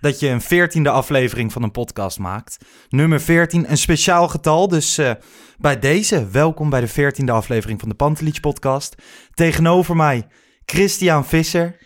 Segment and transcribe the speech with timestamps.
[0.00, 2.58] dat je een veertiende aflevering van een podcast maakt.
[2.88, 4.68] Nummer 14, een speciaal getal.
[4.68, 5.12] Dus eh,
[5.58, 8.94] bij deze, welkom bij de veertiende aflevering van de Pantelich podcast.
[9.34, 10.26] Tegenover mij
[10.64, 11.76] Christian Visser,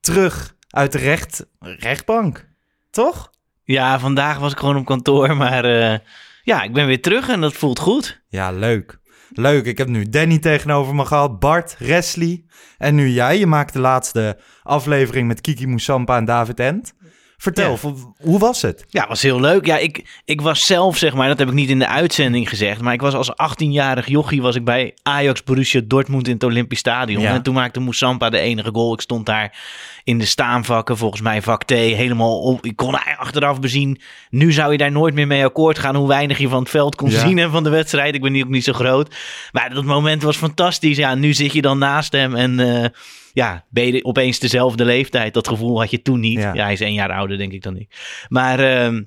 [0.00, 2.48] terug uit de recht, rechtbank,
[2.90, 3.30] toch?
[3.64, 5.98] Ja, vandaag was ik gewoon op kantoor, maar eh,
[6.42, 8.22] ja, ik ben weer terug en dat voelt goed.
[8.28, 9.00] Ja, leuk.
[9.34, 12.44] Leuk, ik heb nu Danny tegenover me gehad, Bart, Wesley
[12.78, 13.38] en nu jij.
[13.38, 16.94] Je maakt de laatste aflevering met Kiki Moussampa en David Ent.
[17.42, 17.92] Vertel, Ja.
[18.20, 18.84] hoe was het?
[18.88, 19.66] Ja, was heel leuk.
[19.66, 22.80] Ja, ik, ik was zelf, zeg maar, dat heb ik niet in de uitzending gezegd,
[22.80, 26.78] maar ik was als 18-jarig jochie was ik bij Ajax Borussia Dortmund in het Olympisch
[26.78, 27.22] Stadion.
[27.22, 27.32] Ja.
[27.34, 28.92] En toen maakte Moussampa de enige goal.
[28.92, 29.56] Ik stond daar
[30.04, 32.64] in de staanvakken, volgens mij vak T, helemaal op.
[32.66, 36.38] Ik kon achteraf bezien, nu zou je daar nooit meer mee akkoord gaan, hoe weinig
[36.38, 37.18] je van het veld kon Ja.
[37.26, 38.14] zien en van de wedstrijd.
[38.14, 39.14] Ik ben ook niet zo groot.
[39.52, 40.96] Maar dat moment was fantastisch.
[40.96, 42.60] Ja, nu zit je dan naast hem en...
[42.60, 42.88] eh,
[43.34, 45.34] ja, ben je opeens dezelfde leeftijd.
[45.34, 46.38] Dat gevoel had je toen niet.
[46.38, 46.54] Ja.
[46.54, 47.88] Ja, hij is één jaar ouder, denk ik, dan ik.
[48.28, 49.02] Maar ehm,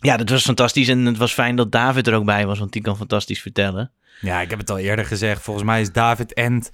[0.00, 0.88] ja, dat was fantastisch.
[0.88, 3.92] En het was fijn dat David er ook bij was, want die kan fantastisch vertellen.
[4.20, 5.42] Ja, ik heb het al eerder gezegd.
[5.42, 6.70] Volgens mij is David Ent...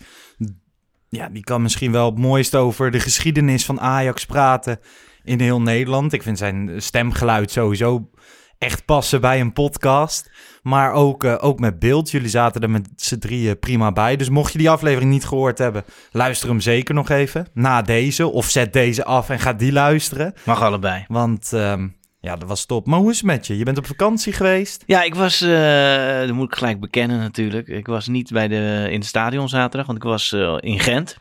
[1.15, 4.79] Ja, die kan misschien wel het mooiste over de geschiedenis van Ajax praten
[5.25, 6.13] in heel Nederland.
[6.13, 8.11] Ik vind zijn stemgeluid sowieso
[8.59, 10.31] echt passen bij een podcast.
[10.63, 12.11] Maar ook, eh, ook met beeld.
[12.11, 14.17] Jullie zaten er met z'n drieën prima bij.
[14.17, 17.47] Dus mocht je die aflevering niet gehoord hebben, luister hem zeker nog even.
[17.53, 18.27] Na deze.
[18.27, 20.35] Of zet deze af en ga die luisteren.
[20.45, 21.05] Mag allebei.
[21.09, 21.89] Want ehm,
[22.25, 22.87] ja, dat was top.
[22.87, 23.59] Maar hoe is het met je?
[23.59, 24.83] Je bent op vakantie geweest?
[24.87, 27.69] Ja, ik was, eh dat moet ik gelijk bekennen natuurlijk.
[27.69, 31.17] Ik was niet bij de, in het stadion zaterdag, want ik was eh, in Gent.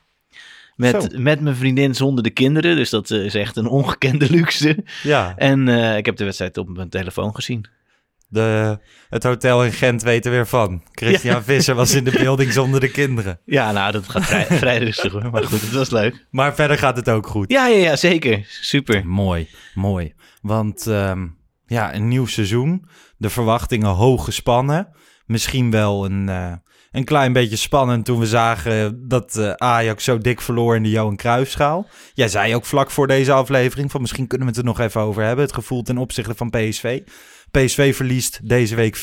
[0.75, 1.19] Met, Zo.
[1.19, 2.75] met mijn vriendin zonder de kinderen.
[2.75, 4.83] Dus dat eh, is echt een ongekende luxe.
[5.03, 5.33] Ja.
[5.37, 7.65] En ik heb de wedstrijd op mijn telefoon gezien.
[8.27, 10.83] De, het hotel in Gent weet er weer van.
[10.91, 13.39] Christian Visser was in de building zonder de kinderen.
[13.45, 15.31] Ja, nou, dat gaat vrij, vrij rustig hoor.
[15.31, 16.25] Maar goed, het was leuk.
[16.29, 17.51] Maar verder gaat het ook goed.
[17.51, 18.45] Ja, ja, ja, zeker.
[18.61, 19.07] Super.
[19.07, 20.13] Mooi, mooi.
[20.43, 21.27] Want ehm,
[21.65, 22.85] ja, een nieuw seizoen.
[23.17, 24.87] De verwachtingen hoog gespannen.
[25.25, 26.53] Misschien wel een, eh,
[26.91, 30.89] een klein beetje spannend toen we zagen dat eh, Ajax zo dik verloor in de
[30.89, 31.87] Johan Cruijffschaal.
[32.13, 35.01] Jij zei ook vlak voor deze aflevering van misschien kunnen we het er nog even
[35.01, 35.45] over hebben.
[35.45, 37.01] Het gevoel ten opzichte van PSV.
[37.51, 39.01] PSV verliest deze week 4-0.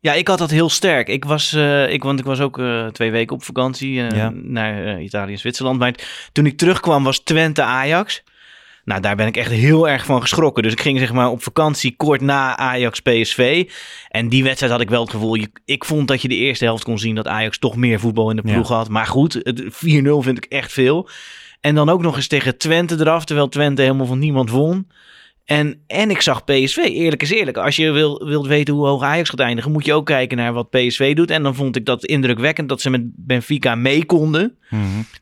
[0.00, 1.08] Ja, ik had dat heel sterk.
[1.08, 2.60] Ik was, eh, ik, want ik was ook
[2.92, 4.30] twee weken op vakantie Ja.
[4.34, 5.78] naar Italië en Zwitserland.
[5.78, 5.94] Maar
[6.32, 8.22] toen ik terugkwam was Twente Ajax.
[8.90, 10.62] Nou, daar ben ik echt heel erg van geschrokken.
[10.62, 13.68] Dus ik ging zeg maar op vakantie kort na Ajax PSV.
[14.08, 15.34] En die wedstrijd had ik wel het gevoel.
[15.34, 18.30] je- Ik vond dat je de eerste helft kon zien dat Ajax toch meer voetbal
[18.30, 18.52] in de Ja.
[18.52, 18.88] ploeg had.
[18.88, 21.08] Maar goed, het 4-0 vind ik echt veel.
[21.60, 24.86] En dan ook nog eens tegen Twente eraf, terwijl Twente helemaal van niemand won.
[25.50, 27.56] En, en ik zag PSV, eerlijk is eerlijk.
[27.56, 30.52] Als je wil, wilt weten hoe hoog Ajax gaat eindigen, moet je ook kijken naar
[30.52, 31.30] wat PSV doet.
[31.30, 34.56] En dan vond ik dat indrukwekkend dat ze met Benfica mee konden.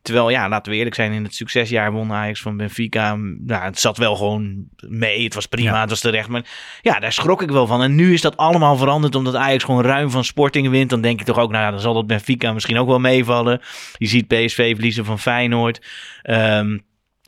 [0.03, 3.15] Terwijl, ja, laten we eerlijk zijn, in het succesjaar won Ajax van Benfica.
[3.39, 5.25] Nou, het zat wel gewoon mee.
[5.25, 5.81] Het was prima, Ja.
[5.81, 6.29] het was terecht.
[6.29, 6.45] Maar
[6.83, 7.83] ja, daar schrok ik wel van.
[7.83, 10.91] En nu is dat allemaal veranderd omdat Ajax gewoon ruim van Sporting wint.
[10.91, 13.61] Dan denk je toch ook, nou ja, dan zal dat Benfica misschien ook wel meevallen.
[13.99, 15.87] Je ziet PSV verliezen van Feyenoord.
[16.23, 16.79] Ehm,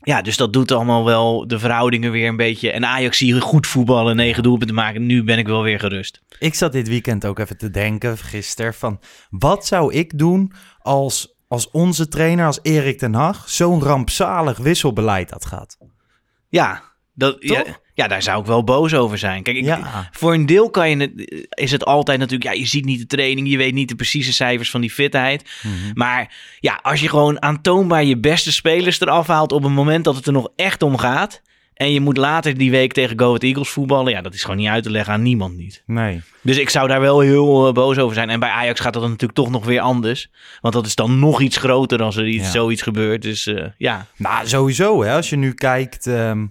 [0.03, 2.71] Ja, dus dat doet allemaal wel de verhoudingen weer een beetje.
[2.71, 5.05] En Ajax zie je goed voetballen, negen doelpunten maken.
[5.05, 6.21] Nu ben ik wel weer gerust.
[6.39, 8.99] Ik zat dit weekend ook even te denken, gisteren, van
[9.29, 15.31] wat zou ik doen als, als onze trainer, als Erik ten Hag, zo'n rampzalig wisselbeleid
[15.31, 15.77] had gehad?
[16.49, 16.83] Ja,
[17.13, 17.67] dat, ja, Toch?
[17.67, 19.43] ja, daar zou ik wel boos over zijn.
[19.43, 20.09] Kijk, ik, Ja.
[20.11, 23.05] voor een deel kan je het, is het altijd natuurlijk, ja, je ziet niet de
[23.15, 25.49] training, je weet niet de precieze cijfers van die fitheid.
[25.63, 25.73] Mhm.
[25.93, 30.15] Maar ja, als je gewoon aantoonbaar je beste spelers eraf haalt op een moment dat
[30.15, 31.41] het er nog echt om gaat.
[31.73, 34.11] En je moet later die week tegen Go Ahead Eagles voetballen.
[34.11, 35.83] Ja, dat is gewoon niet uit te leggen aan niemand niet.
[35.85, 36.21] Nee.
[36.41, 38.29] Dus ik zou daar wel heel eh, boos over zijn.
[38.29, 40.29] En bij Ajax gaat dat natuurlijk toch nog weer anders.
[40.61, 42.51] Want dat is dan nog iets groter als er iets, Ja.
[42.51, 43.21] zoiets gebeurt.
[43.21, 44.05] Dus eh, ja.
[44.15, 45.03] Nou, sowieso.
[45.03, 45.13] Hè.
[45.15, 46.45] Als je nu kijkt ehm,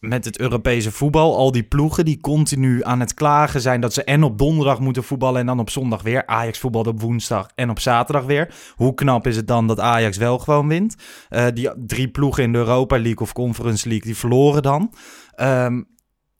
[0.00, 4.04] met het Europese voetbal, al die ploegen die continu aan het klagen zijn dat ze
[4.04, 6.26] en op donderdag moeten voetballen en dan op zondag weer.
[6.26, 8.54] Ajax voetbalt op woensdag en op zaterdag weer.
[8.74, 10.96] Hoe knap is het dan dat Ajax wel gewoon wint?
[11.28, 14.92] Eh, die drie ploegen in de Europa League of Conference League, die verloren dan.
[15.34, 15.82] Ehm,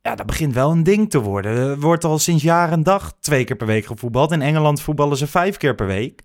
[0.02, 1.56] ja, dat begint wel een ding te worden.
[1.56, 4.32] Er wordt al sinds jaar en dag twee keer per week gevoetbald.
[4.32, 6.22] In Engeland voetballen ze vijf keer per week.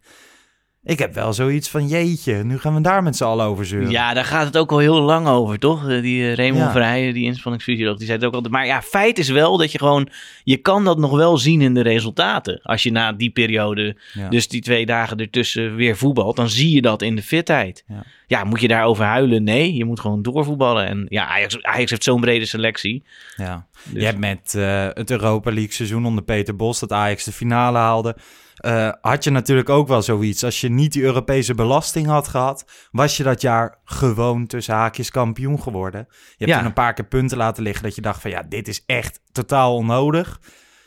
[0.86, 3.90] Ik heb wel zoiets van, jeetje, nu gaan we daar met z'n allen over zeuren.
[3.92, 5.90] Ja, daar gaat het ook al heel lang over, toch?
[5.90, 6.72] Eh, Die eh, Raymond Ja.
[6.72, 8.54] Verheijen, die inspanningsfysioloog, die zei het ook altijd.
[8.54, 10.08] Maar ja, feit is wel dat je gewoon...
[10.44, 12.60] Je kan dat nog wel zien in de resultaten.
[12.64, 14.30] Als je na die periode, Ja.
[14.30, 16.36] dus die twee dagen ertussen weer voetbalt...
[16.36, 17.84] dan zie je dat in de fitheid.
[17.88, 18.04] Ja.
[18.28, 19.44] Ja, moet je daarover huilen?
[19.44, 20.88] Nee, je moet gewoon doorvoetballen.
[20.88, 23.04] En ja, Ajax, Ajax heeft zo'n brede selectie.
[23.36, 23.66] Ja.
[23.84, 27.32] Dus- Je hebt met eh, het Europa League seizoen onder Peter Bos, dat Ajax de
[27.32, 28.16] finale haalde,
[28.65, 30.44] eh, had je natuurlijk ook wel zoiets.
[30.44, 35.12] Als je niet die Europese belasting had gehad, was je dat jaar gewoon tussen haakjes
[35.12, 36.06] kampioen geworden.
[36.09, 36.57] Je hebt Ja.
[36.57, 39.19] toen een paar keer punten laten liggen dat je dacht van ja, dit is echt
[39.31, 40.39] totaal onnodig.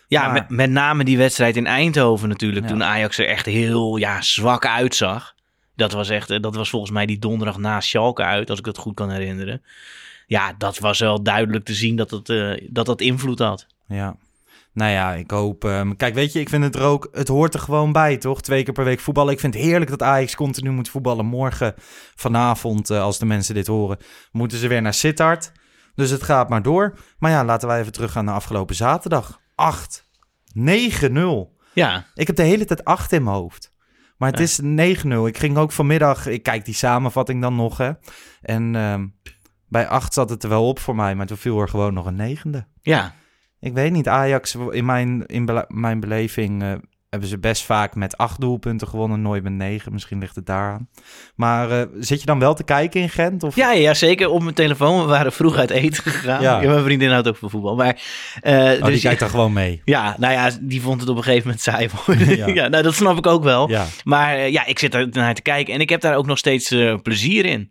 [0.09, 2.67] Ja, Maar- met, met name die wedstrijd in Eindhoven natuurlijk.
[2.67, 2.73] Ja.
[2.73, 5.35] Toen Ajax er echt heel ja, zwak uitzag.
[5.77, 8.65] Dat was, echt, eh, dat was volgens mij die donderdag na Schalke uit, als ik
[8.67, 9.63] het goed kan herinneren.
[10.27, 13.67] Ja, dat was wel duidelijk te zien dat het, eh, dat, dat invloed had.
[13.89, 14.17] Ja.
[14.73, 15.65] Nou ja, ik hoop.
[15.65, 17.09] ehm, kijk, weet je, ik vind het er ook.
[17.13, 18.43] Het hoort er gewoon bij, toch?
[18.43, 19.33] Twee keer per week voetballen.
[19.33, 21.27] Ik vind het heerlijk dat Ajax continu moet voetballen.
[21.27, 21.75] Morgen,
[22.15, 23.99] vanavond, eh, als de mensen dit horen,
[24.33, 25.53] moeten ze weer naar Sittard.
[25.95, 26.99] Dus het gaat maar door.
[27.19, 29.41] Maar ja, laten wij even teruggaan naar afgelopen zaterdag.
[29.55, 30.07] 8.
[30.55, 31.57] 9-0.
[31.73, 33.73] Ja, Ik heb de hele tijd 8 in mijn hoofd.
[34.17, 34.45] Maar het Ja.
[34.45, 35.27] is 9-0.
[35.27, 36.27] Ik ging ook vanmiddag.
[36.27, 37.91] Ik kijk die samenvatting dan nog, hè.
[38.43, 39.07] En ehm,
[39.69, 41.15] bij 8 zat het er wel op voor mij.
[41.15, 42.67] Maar toen viel er gewoon nog een negende.
[42.83, 43.15] ja.
[43.61, 46.73] Ik weet niet, Ajax, in mijn, in bele- mijn beleving eh,
[47.11, 49.93] hebben ze best vaak met acht doelpunten gewonnen, nooit met negen.
[49.93, 50.89] Misschien ligt het daaraan.
[51.35, 53.43] Maar eh, zit je dan wel te kijken in Gent?
[53.43, 53.57] Of?
[53.57, 55.01] Ja, ja, zeker op mijn telefoon.
[55.01, 56.43] We waren vroeg uit eten gegaan.
[56.43, 56.61] Ja.
[56.61, 56.69] Ja.
[56.71, 57.77] Mijn vriendin houdt ook van voetbal.
[57.77, 58.03] Maar,
[58.41, 59.83] eh, Oh, die dus- kijkt dan gewoon mee.
[59.85, 61.89] Ja, nou ja, die vond het op een gegeven moment saai.
[62.37, 62.47] Ja.
[62.47, 62.69] Ja.
[62.69, 63.69] nou, dat snap ik ook wel.
[63.71, 66.39] Ja, Maar ja, ik zit er naar te kijken en ik heb daar ook nog
[66.39, 66.69] steeds
[67.03, 67.71] plezier in.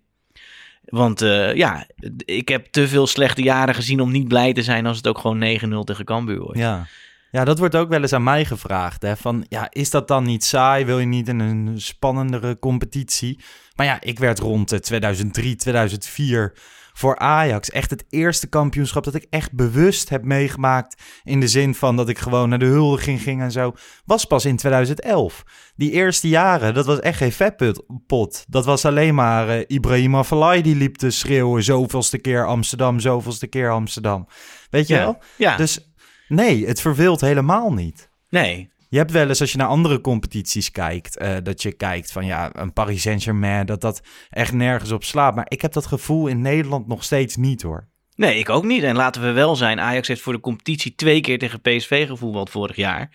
[0.90, 1.88] Want eh, ja,
[2.26, 5.18] ik heb te veel slechte jaren gezien om niet blij te zijn als het ook
[5.18, 6.60] gewoon 9-0 tegen Cambuur wordt.
[6.60, 6.88] ja.
[7.32, 9.02] Ja, dat wordt ook wel eens aan mij gevraagd.
[9.02, 9.18] Hè?
[9.18, 10.86] Van, ja, is dat dan niet saai?
[10.86, 13.40] Wil je niet in een spannendere competitie?
[13.76, 16.54] Maar ja, ik werd rond eh, 2003, 2004
[16.98, 21.02] voor Ajax echt het eerste kampioenschap dat ik echt bewust heb meegemaakt.
[21.24, 23.74] In de zin van dat ik gewoon naar de huldiging ging en zo.
[24.06, 25.44] Was pas in 2011.
[25.76, 28.46] Die eerste jaren, dat was echt geen vetpot.
[28.48, 31.64] Dat was alleen maar eh, Ibrahim Afellay die liep te schreeuwen.
[31.64, 34.28] Zoveelste keer Amsterdam, zoveelste keer Amsterdam.
[34.70, 35.00] Weet je Ja.
[35.04, 35.18] wel?
[35.36, 35.92] Ja, Dus
[36.28, 38.10] nee, het verveelt helemaal niet.
[38.30, 38.76] nee.
[38.90, 42.26] Je hebt wel eens als je naar andere competities kijkt, eh, dat je kijkt van
[42.26, 45.36] ja, een Paris Saint-Germain, dat dat echt nergens op slaat.
[45.36, 47.88] Maar ik heb dat gevoel in Nederland nog steeds niet hoor.
[48.16, 48.84] Nee, ik ook niet.
[48.84, 52.50] En laten we wel zijn, Ajax heeft voor de competitie twee keer tegen PSV gevoetbald
[52.50, 53.10] vorig jaar.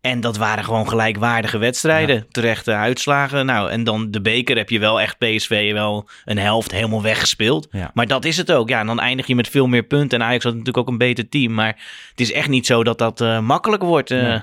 [0.00, 2.26] En dat waren gewoon gelijkwaardige wedstrijden.
[2.30, 3.46] Terechte uitslagen.
[3.46, 7.66] Nou, en dan de beker heb je wel echt PSV wel een helft helemaal weggespeeld.
[7.70, 7.90] Ja.
[7.94, 8.68] Maar dat is het ook.
[8.68, 10.20] Ja, en dan eindig je met veel meer punten.
[10.20, 11.54] En Ajax had natuurlijk ook een beter team.
[11.54, 11.76] Maar
[12.10, 14.10] het is echt niet zo dat dat eh, makkelijk wordt.
[14.10, 14.40] eh.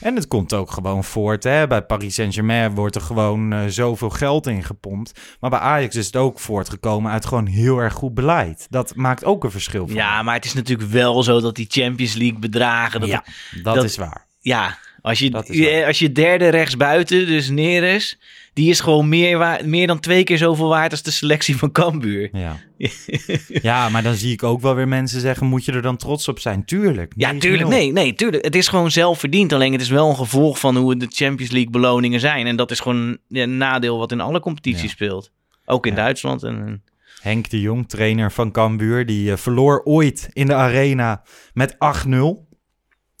[0.00, 1.44] En het komt ook gewoon voort.
[1.44, 1.66] Hè?
[1.66, 5.20] Bij Paris Saint-Germain wordt er gewoon eh, zoveel geld in gepompt.
[5.40, 8.66] Maar bij Ajax is het ook voortgekomen uit gewoon heel erg goed beleid.
[8.70, 9.86] Dat maakt ook een verschil.
[9.86, 9.96] Van.
[9.96, 13.00] Ja, maar het is natuurlijk wel zo dat die Champions League bedragen.
[13.00, 13.24] Dat Ja,
[13.62, 14.26] dat, dat- is waar.
[14.40, 18.18] Ja, als je, is als je derde rechtsbuiten, dus Neres,
[18.56, 22.28] die is gewoon meer, meer dan twee keer zoveel waard als de selectie van Cambuur.
[22.32, 22.56] Ja.
[23.48, 26.28] ja, maar dan zie ik ook wel weer mensen zeggen: moet je er dan trots
[26.28, 26.64] op zijn?
[26.64, 27.12] Tuurlijk.
[27.16, 27.38] Ja, 9-0.
[27.38, 27.68] tuurlijk.
[27.68, 28.44] Nee, nee, tuurlijk.
[28.44, 29.52] Het is gewoon zelf verdiend.
[29.52, 32.46] Alleen het is wel een gevolg van hoe de Champions League beloningen zijn.
[32.46, 34.88] En dat is gewoon een nadeel wat in alle competities Ja.
[34.88, 35.30] speelt.
[35.64, 35.98] Ook in Ja.
[36.02, 36.42] Duitsland.
[36.42, 36.82] En,
[37.20, 41.22] Henk de Jong, trainer van Cambuur, die eh, verloor ooit in de arena
[41.54, 42.48] met 8-0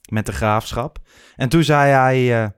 [0.08, 0.98] met de graafschap.
[1.36, 2.48] En toen zei hij: eh,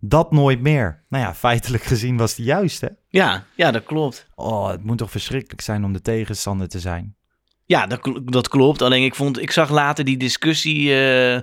[0.00, 1.02] Dat nooit meer.
[1.08, 2.88] Nou ja, feitelijk gezien was die juist, hè?
[3.08, 4.26] Ja, ja, dat klopt.
[4.34, 7.14] Oh, het moet toch verschrikkelijk zijn om de tegenstander te zijn.
[7.64, 8.82] Ja, dat, dat klopt.
[8.82, 11.40] Alleen ik, vond, ik zag later die discussie eh,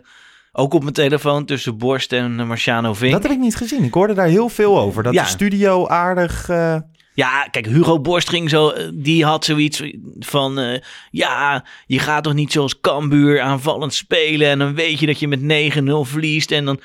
[0.51, 3.11] ook op mijn telefoon tussen Borst en eh, Marciano Vink.
[3.13, 3.83] Dat heb ik niet gezien.
[3.83, 5.03] Ik hoorde daar heel veel over.
[5.03, 5.23] Dat Ja.
[5.23, 6.49] de studio aardig...
[6.49, 6.77] eh,
[7.15, 9.83] Ja, kijk, Hugo Borst ging zo, die had zoiets
[10.19, 10.79] van,
[11.11, 15.27] ja, je gaat toch niet zoals Cambuur aanvallend spelen en dan weet je dat je
[15.27, 16.79] met 9-0 verliest en dan,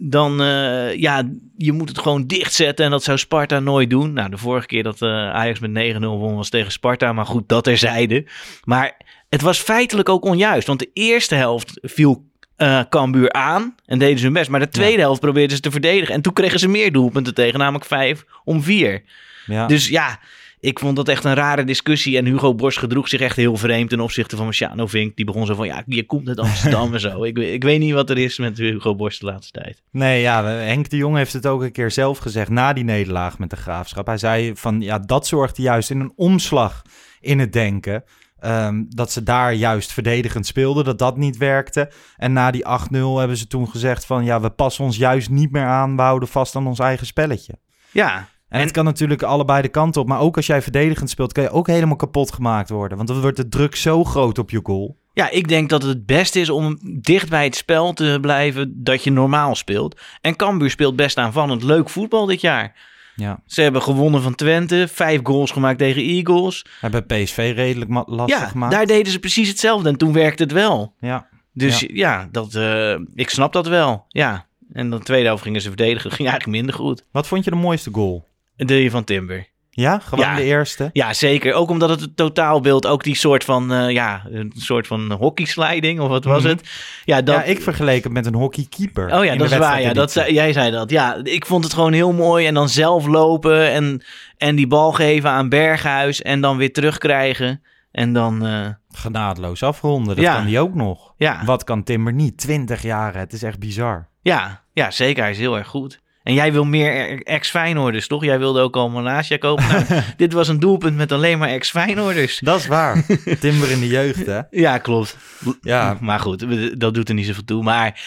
[0.00, 4.12] dan eh, ja, je moet het gewoon dichtzetten en dat zou Sparta nooit doen.
[4.12, 7.48] Nou, de vorige keer dat eh, Ajax met 9-0 won was tegen Sparta, maar goed,
[7.48, 8.26] dat terzijde.
[8.64, 8.96] Maar
[9.28, 14.18] het was feitelijk ook onjuist, want de eerste helft viel eh Cambuur aan en deden
[14.18, 16.68] ze hun best, maar de tweede helft probeerden ze te verdedigen en toen kregen ze
[16.68, 19.02] meer doelpunten tegen, namelijk 5 om 4.
[19.46, 19.66] ja.
[19.66, 20.18] Dus ja,
[20.64, 22.16] ik vond dat echt een rare discussie.
[22.16, 25.16] En Hugo Borst gedroeg zich echt heel vreemd ten opzichte van Marciano Vink.
[25.16, 27.22] Die begon zo van, ja, je komt uit Amsterdam en zo.
[27.24, 29.82] Ik, ik weet niet wat er is met Hugo Borst de laatste tijd.
[29.90, 33.38] Nee, ja, Henk de Jong heeft het ook een keer zelf gezegd na die nederlaag
[33.38, 34.06] met de graafschap.
[34.06, 36.82] Hij zei van ja, dat zorgde juist in een omslag
[37.20, 38.04] in het denken.
[38.40, 41.90] ehm, dat ze daar juist verdedigend speelden, dat dat niet werkte.
[42.16, 45.50] En na die 8-0 hebben ze toen gezegd van ja, we passen ons juist niet
[45.50, 45.96] meer aan.
[45.96, 47.54] We houden vast aan ons eigen spelletje.
[47.90, 50.08] Ja, En, het kan natuurlijk allebei de kanten op.
[50.08, 52.96] Maar ook als jij verdedigend speelt, kan je ook helemaal kapot gemaakt worden.
[52.96, 54.96] Want dan wordt de druk zo groot op je goal.
[55.12, 58.72] ja, ik denk dat het het beste is om dicht bij het spel te blijven
[58.84, 60.00] dat je normaal speelt.
[60.20, 62.92] En Cambuur speelt best aanvallend leuk voetbal dit jaar.
[63.16, 63.40] Ja.
[63.46, 66.64] Ze hebben gewonnen van Twente, vijf goals gemaakt tegen Eagles.
[66.80, 68.72] Hebben PSV redelijk lastig Ja, gemaakt.
[68.72, 70.94] daar deden ze precies hetzelfde en toen werkte het wel.
[71.00, 71.26] Ja.
[71.52, 71.88] Dus Ja.
[71.92, 74.04] ja, dat, eh, ik snap dat wel.
[74.08, 74.46] Ja.
[74.72, 76.10] En dan de tweede helft gingen ze verdedigen.
[76.16, 77.04] ging eigenlijk minder goed.
[77.10, 78.24] Wat vond je de mooiste goal?
[78.56, 79.52] De van Timber.
[79.70, 80.34] Ja, gewoon Ja.
[80.36, 80.90] de eerste.
[80.92, 81.52] Ja, zeker.
[81.52, 86.00] Ook omdat het het totaalbeeld ook die soort van, eh, ja, een soort van hockeysliding
[86.00, 86.48] of wat was Mhm.
[86.50, 86.68] het?
[87.04, 89.18] Ja, dat, Ja, ik vergeleek het met een hockeykeeper.
[89.18, 89.80] Oh ja, dat is waar.
[89.80, 90.90] Ja, dat zei, jij zei dat.
[90.90, 92.46] Ja, ik vond het gewoon heel mooi.
[92.46, 94.02] En dan zelf lopen en,
[94.36, 97.62] en die bal geven aan Berghuis en dan weer terugkrijgen.
[97.90, 100.34] En dan, eh, Genadeloos afronden, dat Ja.
[100.34, 101.14] kan die ook nog.
[101.16, 102.36] ja, Wat kan Timber niet?
[102.38, 104.08] 20 jaar, het is echt bizar.
[104.22, 105.22] ja, ja, zeker.
[105.22, 106.02] Hij is heel erg goed.
[106.24, 108.24] En jij wil meer ex-Feyenoorders, toch?
[108.24, 109.64] Jij wilde ook al Malasia kopen.
[109.68, 112.38] Nou, dit was een doelpunt met alleen maar ex-Feyenoorders.
[112.38, 113.06] Dat is waar.
[113.40, 114.40] Timber in de jeugd, hè?
[114.50, 115.16] Ja, klopt.
[115.60, 115.96] Ja.
[116.00, 116.46] Maar goed,
[116.80, 117.62] dat doet er niet zoveel toe.
[117.62, 118.00] Maar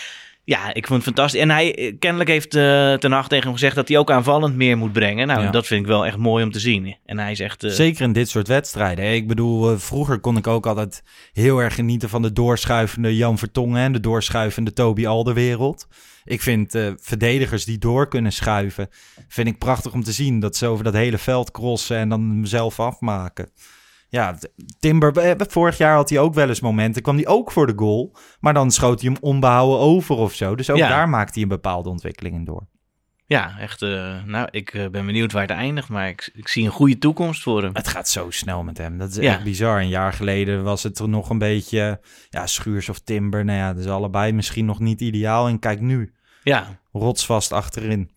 [0.44, 1.42] ja, ik vond het fantastisch.
[1.42, 4.78] En hij, kennelijk heeft eh Ten Hag tegen hem gezegd dat hij ook aanvallend meer
[4.78, 5.28] moet brengen.
[5.28, 5.52] Nou, Ja.
[5.52, 6.96] dat vind ik wel echt mooi om te zien.
[7.06, 7.64] En hij zegt...
[7.64, 9.14] eh, Zeker in dit soort wedstrijden.
[9.14, 13.38] Ik bedoel, eh, vroeger kon ik ook altijd heel erg genieten van de doorschuivende Jan
[13.38, 15.88] Vertongen en de doorschuivende Toby Alderwereld.
[16.28, 18.88] Ik vind eh, verdedigers die door kunnen schuiven,
[19.28, 20.40] vind ik prachtig om te zien.
[20.40, 23.50] Dat ze over dat hele veld crossen en dan zelf afmaken.
[24.10, 24.38] Ja,
[24.80, 27.02] Timber, vorig jaar had hij ook wel eens momenten.
[27.02, 30.56] kwam hij ook voor de goal, maar dan schoot hij hem onbehouden over of zo.
[30.56, 30.90] Dus ook Ja.
[30.90, 32.68] daar maakt hij een bepaalde ontwikkeling in door.
[33.26, 33.82] Ja, echt.
[33.82, 35.90] eh, nou, ik eh, ben benieuwd waar het eindigt.
[35.90, 37.70] Maar ik, ik zie een goede toekomst voor hem.
[37.74, 38.98] Het gaat zo snel met hem.
[38.98, 39.34] Dat is Ja.
[39.34, 39.80] echt bizar.
[39.82, 42.00] Een jaar geleden was het er nog een beetje...
[42.30, 43.46] Ja, Schuurs of Timber.
[43.46, 45.48] Nou ja, is allebei misschien nog niet ideaal.
[45.48, 46.14] En kijk nu,
[46.48, 48.12] Ja, rotsvast achterin.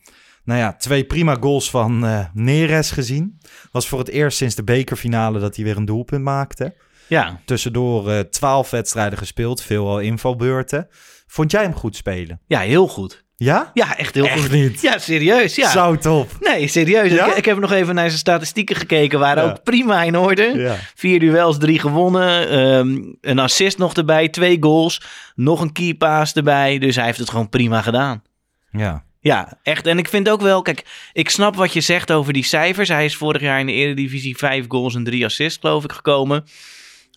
[0.45, 3.41] Nou ja, twee prima goals van eh Neres gezien.
[3.73, 6.75] Was voor het eerst sinds de bekerfinale dat hij weer een doelpunt maakte.
[7.09, 7.41] ja.
[7.45, 9.63] Tussendoor eh, twaalf wedstrijden gespeeld.
[9.63, 10.89] Veel al invalbeurten.
[11.27, 12.41] Vond jij hem goed spelen?
[12.47, 13.25] ja, heel goed.
[13.43, 13.71] Ja?
[13.75, 14.51] Ja, echt heel Echt goed.
[14.51, 14.81] niet?
[14.81, 15.55] Ja, serieus.
[15.55, 15.71] Ja.
[15.71, 16.31] Zo top.
[16.41, 17.11] Nee, serieus.
[17.13, 17.27] Ja?
[17.27, 19.19] Ik, ik heb nog even naar zijn statistieken gekeken.
[19.19, 19.51] Waren Ja.
[19.51, 20.53] ook prima in orde.
[20.57, 20.77] Ja.
[20.95, 22.49] Vier duels, drie gewonnen.
[22.49, 25.03] ehm, een assist nog erbij, twee goals.
[25.35, 26.79] Nog een key pass erbij.
[26.79, 28.23] Dus hij heeft het gewoon prima gedaan.
[28.71, 29.05] Ja.
[29.21, 29.87] Ja, echt.
[29.87, 32.89] En ik vind ook wel, kijk, ik snap wat je zegt over die cijfers.
[32.89, 36.45] Hij is vorig jaar in de Eredivisie vijf goals en drie assists, geloof ik, gekomen.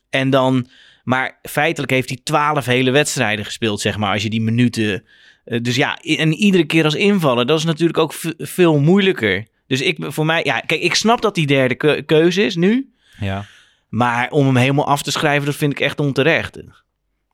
[0.09, 0.67] En dan,
[1.03, 5.03] maar feitelijk heeft hij twaalf hele wedstrijden gespeeld, zeg maar, als je die minuten...
[5.45, 9.48] eh, dus ja, en iedere keer als invaller, dat is natuurlijk ook veel moeilijker.
[9.67, 12.93] Dus ik, voor mij, ja, kijk, ik snap dat die derde keu- keuze is nu.
[13.19, 13.45] Ja.
[13.89, 16.60] Maar om hem helemaal af te schrijven, dat vind ik echt onterecht.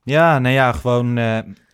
[0.04, 1.16] Ja, nou ja, gewoon.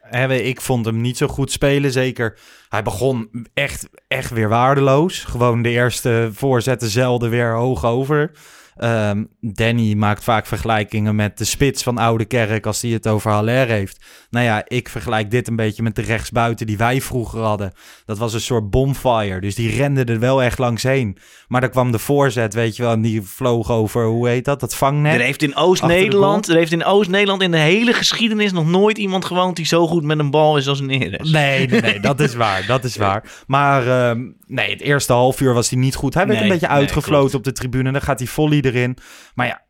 [0.01, 1.91] hè, ik vond hem niet zo goed spelen.
[1.91, 2.37] Zeker.
[2.69, 5.23] Hij begon echt, echt weer waardeloos.
[5.23, 8.31] Gewoon de eerste voorzetten zelden weer hoog over.
[8.75, 13.31] Ehm, Danny maakt vaak vergelijkingen met de spits van Oude Kerk als hij het over
[13.31, 14.03] Haller heeft.
[14.29, 17.73] Nou ja, ik vergelijk dit een beetje met de rechtsbuiten die wij vroeger hadden.
[18.05, 21.17] Dat was een soort bonfire, dus die rende er wel echt langs heen.
[21.47, 24.59] Maar dan kwam de voorzet, weet je wel, en die vloog over, hoe heet dat,
[24.59, 25.13] dat vangnet.
[25.13, 29.25] Er heeft in Oost-Nederland, er heeft in Oost-Nederland in de hele geschiedenis nog nooit iemand
[29.25, 31.31] gewoond die zo goed met een bal is als Neres.
[31.31, 32.65] Nee, nee, nee, dat is waar.
[32.67, 33.43] Dat is waar.
[33.47, 36.13] Maar ehm, nee, het eerste half uur was hij niet goed.
[36.13, 37.91] Hij werd Nee, een beetje uitgefloten op de tribune.
[37.91, 38.97] Dan gaat hij volley erin.
[39.35, 39.61] Maar ja,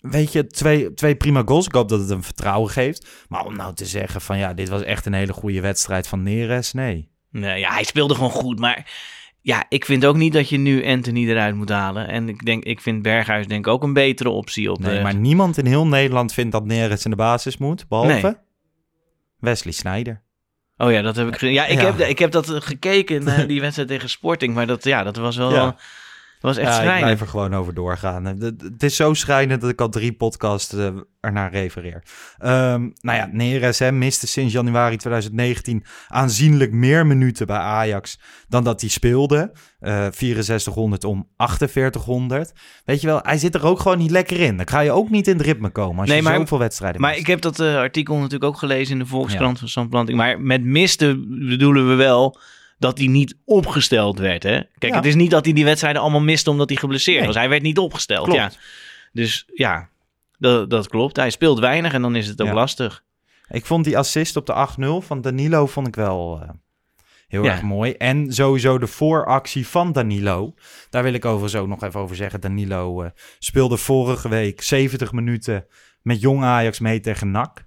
[0.00, 1.66] weet je, twee, twee prima goals.
[1.66, 3.08] Ik hoop dat het hem vertrouwen geeft.
[3.28, 6.22] Maar om nou te zeggen van ja, dit was echt een hele goede wedstrijd van
[6.22, 7.08] Neres, nee.
[7.30, 8.58] Nee, ja, hij speelde gewoon goed.
[8.58, 8.90] Maar
[9.42, 12.08] ja, ik vind ook niet dat je nu Anthony eruit moet halen.
[12.08, 15.02] En ik, denk, ik vind Berghuis denk ik ook een betere optie op Nee, de...
[15.02, 18.34] maar niemand in heel Nederland vindt dat Neres in de basis moet, behalve Nee.
[19.38, 20.22] Wesley Sneijder.
[20.76, 21.84] Oh ja, dat heb ik Ja, ik, Ja.
[21.84, 24.54] Heb, ik heb dat eh, gekeken die wedstrijd tegen Sporting.
[24.54, 25.52] Maar dat, ja, dat was wel...
[25.52, 25.76] Ja.
[26.40, 27.04] Was echt ja, ik schrijnend.
[27.04, 28.24] blijf er gewoon over doorgaan.
[28.24, 30.88] Het- is zo schrijnend dat ik al drie podcasts eh,
[31.20, 32.02] ernaar refereer.
[32.38, 38.18] Ehm, nou ja, Neres hè, miste sinds januari 2019 aanzienlijk meer minuten bij Ajax
[38.48, 39.52] dan dat hij speelde.
[39.80, 42.52] Eh 6400 om 4800.
[42.84, 44.56] Weet je wel, hij zit er ook gewoon niet lekker in.
[44.56, 47.00] Dan ga je ook niet in het ritme komen als Nee, je maar- zoveel wedstrijden
[47.00, 47.20] Maar mist.
[47.22, 50.18] ik heb dat eh, artikel natuurlijk ook gelezen in de Volkskrant van Sam Planting.
[50.18, 52.38] Maar met misten bedoelen we wel
[52.80, 54.42] dat hij niet opgesteld werd.
[54.42, 54.60] Hè?
[54.78, 54.96] Kijk, Ja.
[54.96, 57.26] het is niet dat hij die wedstrijden allemaal miste omdat hij geblesseerd Nee.
[57.26, 57.36] was.
[57.36, 58.24] Hij werd niet opgesteld.
[58.24, 58.38] Klopt.
[58.40, 58.50] Ja.
[59.12, 59.88] Dus ja,
[60.38, 61.16] dat, dat klopt.
[61.16, 62.54] Hij speelt weinig en dan is het ook Ja.
[62.54, 63.04] lastig.
[63.48, 66.48] Ik vond die assist op de 8-0 van Danilo vond ik wel eh,
[67.28, 67.50] heel Ja.
[67.52, 67.92] erg mooi.
[67.92, 70.54] En sowieso de vooractie van Danilo.
[70.90, 72.40] Daar wil ik overigens ook nog even over zeggen.
[72.40, 75.66] Danilo eh, speelde vorige week 70 minuten
[76.02, 77.64] met jong Ajax mee tegen NAC.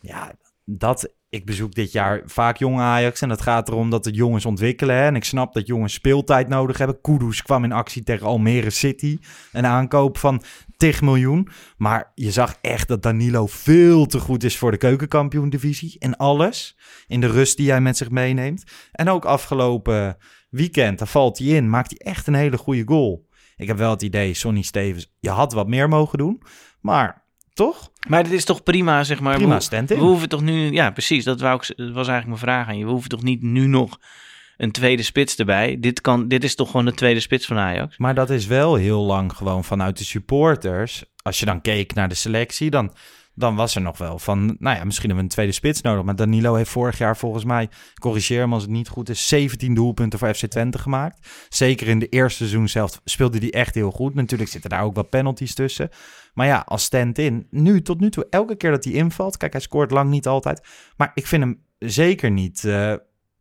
[0.00, 0.32] Ja,
[0.64, 1.08] dat...
[1.34, 4.96] Ik bezoek dit jaar vaak jong Ajax en het gaat erom dat de jongens ontwikkelen.
[4.96, 5.06] Hè?
[5.06, 7.00] En ik snap dat jongens speeltijd nodig hebben.
[7.00, 9.18] Kudus kwam in actie tegen Almere City.
[9.52, 10.42] Een aankoop van
[10.76, 11.48] 10 miljoen.
[11.76, 15.96] Maar je zag echt dat Danilo veel te goed is voor de keukenkampioen-divisie.
[15.98, 16.78] En alles.
[17.06, 18.64] In de rust die hij met zich meeneemt.
[18.92, 20.16] En ook afgelopen
[20.50, 21.70] weekend, daar valt hij in.
[21.70, 23.28] Maakt hij echt een hele goede goal.
[23.56, 26.42] Ik heb wel het idee, Sonny Stevens, je had wat meer mogen doen.
[26.80, 27.90] Maar toch?
[28.08, 29.36] Maar dit is toch prima, zeg maar.
[29.36, 30.72] Prima we, we hoeven toch nu...
[30.72, 31.24] Ja, precies.
[31.24, 32.84] Dat, wou ik, was eigenlijk mijn vraag aan je.
[32.84, 33.98] We hoeven toch niet nu nog
[34.56, 35.76] een tweede spits erbij?
[35.80, 37.98] Dit, kan, dit is toch gewoon de tweede spits van Ajax?
[37.98, 41.04] Maar dat is wel heel lang gewoon vanuit de supporters.
[41.22, 42.92] Als je dan keek naar de selectie, dan,
[43.34, 44.46] dan was er nog wel van...
[44.58, 46.04] Nou ja, misschien hebben we een tweede spits nodig.
[46.04, 47.68] Maar Danilo heeft vorig jaar volgens mij,
[48.00, 49.28] corrigeer me als het niet goed is...
[49.28, 51.28] 17 doelpunten voor FC Twente gemaakt.
[51.48, 54.14] Zeker in de eerste seizoen zelf speelde hij echt heel goed.
[54.14, 55.88] Natuurlijk zitten daar ook wat penalties tussen.
[56.34, 59.36] Maar ja, als stand-in, nu tot nu toe, elke keer dat hij invalt...
[59.36, 60.66] Kijk, hij scoort lang niet altijd.
[60.96, 62.94] Maar ik vind hem zeker niet, eh,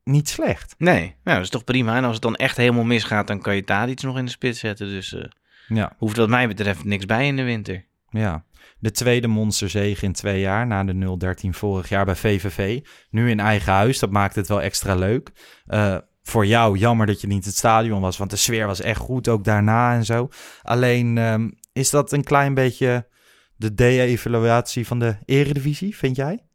[0.04, 0.76] niet slecht.
[0.78, 1.96] Nee, nou, dat is toch prima.
[1.98, 4.60] En als het dan echt helemaal misgaat, dan kan je Tadic nog in de spits
[4.60, 4.88] zetten.
[4.88, 5.24] Dus eh
[5.68, 5.94] Ja.
[5.98, 7.86] hoeft wat mij betreft niks bij in de winter.
[8.14, 8.46] Ja,
[8.80, 12.86] de tweede monsterzege in twee jaar na de 0-13 vorig jaar bij VVV.
[13.10, 15.32] Nu in eigen huis, dat maakt het wel extra leuk.
[15.66, 19.00] Eh, voor jou jammer dat je niet het stadion was, want de sfeer was echt
[19.00, 20.30] goed, ook daarna en zo.
[20.62, 23.08] Alleen ehm, is dat een klein beetje
[23.56, 26.46] de de-evaluatie van de eredivisie, vind jij?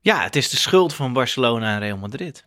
[0.00, 2.46] Ja, het is de schuld van Barcelona en Real Madrid.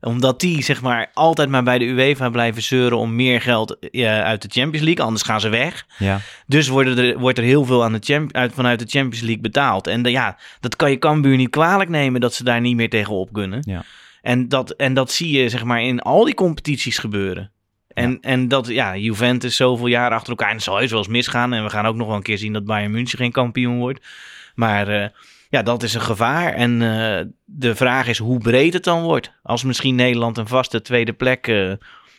[0.00, 4.20] Omdat die, zeg maar, altijd maar bij de UEFA blijven zeuren om meer geld eh,
[4.22, 5.04] uit de Champions League.
[5.04, 5.86] Anders gaan ze weg.
[5.98, 6.20] Ja.
[6.46, 9.40] Dus worden er, wordt er heel veel aan de champ, uit, vanuit de Champions League
[9.42, 9.86] betaald.
[9.86, 12.88] En de- ja, dat kan je Cambuur niet kwalijk nemen dat ze daar niet meer
[12.90, 13.62] tegen op kunnen.
[13.66, 13.82] Ja.
[14.22, 17.50] En, dat, en dat zie je, zeg maar, in al die competities gebeuren.
[17.88, 20.48] En, en dat, ja, Juventus zoveel jaar achter elkaar.
[20.48, 21.52] En het zal heus wel eens misgaan.
[21.52, 24.06] En we gaan ook nog wel een keer zien dat Bayern München geen kampioen wordt.
[24.54, 25.08] Maar eh,
[25.50, 26.52] ja, dat is een gevaar.
[26.52, 29.32] En eh, de vraag is hoe breed het dan wordt.
[29.42, 31.72] Als misschien Nederland een vaste tweede plek eh,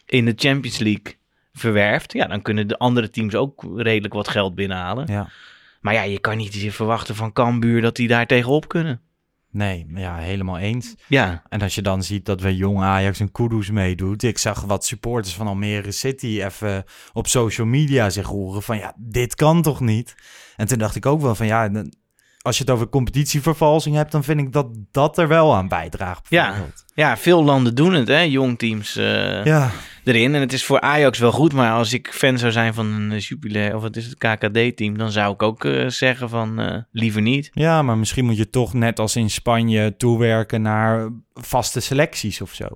[0.06, 1.15] in de Champions League
[1.54, 2.13] verwerft.
[2.13, 5.06] Ja, dan kunnen de andere teams ook redelijk wat geld binnenhalen.
[5.12, 5.30] Ja.
[5.82, 9.02] Maar ja, je kan niet verwachten van Cambuur dat die daar tegenop kunnen.
[9.52, 10.96] Nee, ja, helemaal eens.
[11.08, 14.24] Ja, En als je dan ziet dat we jong Ajax en Kudus meedoet.
[14.24, 18.94] Ik zag wat supporters van Almere City even op social media zich horen van ja,
[18.98, 20.15] dit kan toch niet?
[20.56, 21.70] En toen dacht ik ook wel van ja,
[22.41, 26.27] als je het over competitievervalsing hebt, dan vind ik dat dat er wel aan bijdraagt.
[26.30, 26.56] Ja.
[26.93, 29.71] ja veel landen doen het, hè, jong teams eh, Ja,
[30.04, 30.36] erin.
[30.36, 33.12] En het is voor Ajax wel goed, maar als ik fan zou zijn van een
[33.12, 37.21] eh, Jupiler of het is het KKD-team, dan zou ik ook eh, zeggen van liever
[37.21, 37.49] niet.
[37.54, 42.54] ja, maar misschien moet je toch net als in Spanje toewerken naar vaste selecties of
[42.54, 42.67] zo.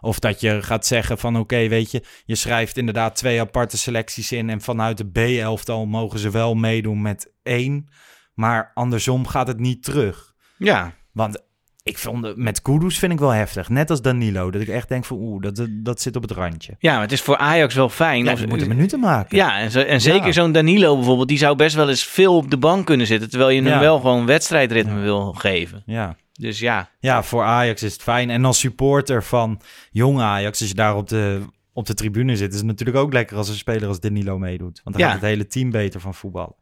[0.00, 4.32] Of dat je gaat zeggen van oké, weet je, je schrijft inderdaad twee aparte selecties
[4.32, 7.88] in en vanuit de B-elftal mogen ze wel meedoen met één.
[8.34, 10.32] Maar andersom gaat het niet terug.
[10.58, 11.42] Ja, Want
[11.82, 13.68] ik vond het met Kudus vind ik wel heftig.
[13.68, 14.50] Net als Danilo.
[14.50, 16.76] Dat ik echt denk van oeh, dat, dat, zit op het randje.
[16.78, 18.24] ja, maar het is voor Ajax wel fijn.
[18.24, 19.36] Ja, ze moeten minuten maken.
[19.36, 20.32] Ja, en, zo- en zeker Ja.
[20.32, 23.50] zo'n Danilo bijvoorbeeld, die zou best wel eens veel op de bank kunnen zitten, terwijl
[23.50, 23.78] je hem Ja.
[23.80, 25.82] wel gewoon wedstrijdritme wil geven.
[25.86, 26.16] Ja.
[26.32, 28.30] Dus ja, ja, voor Ajax is het fijn.
[28.30, 31.40] En als supporter van jong Ajax, als je daar op de,
[31.72, 34.80] op de tribune zit, is het natuurlijk ook lekker als een speler als Danilo meedoet.
[34.84, 36.54] Want dan gaat het hele team beter van voetballen.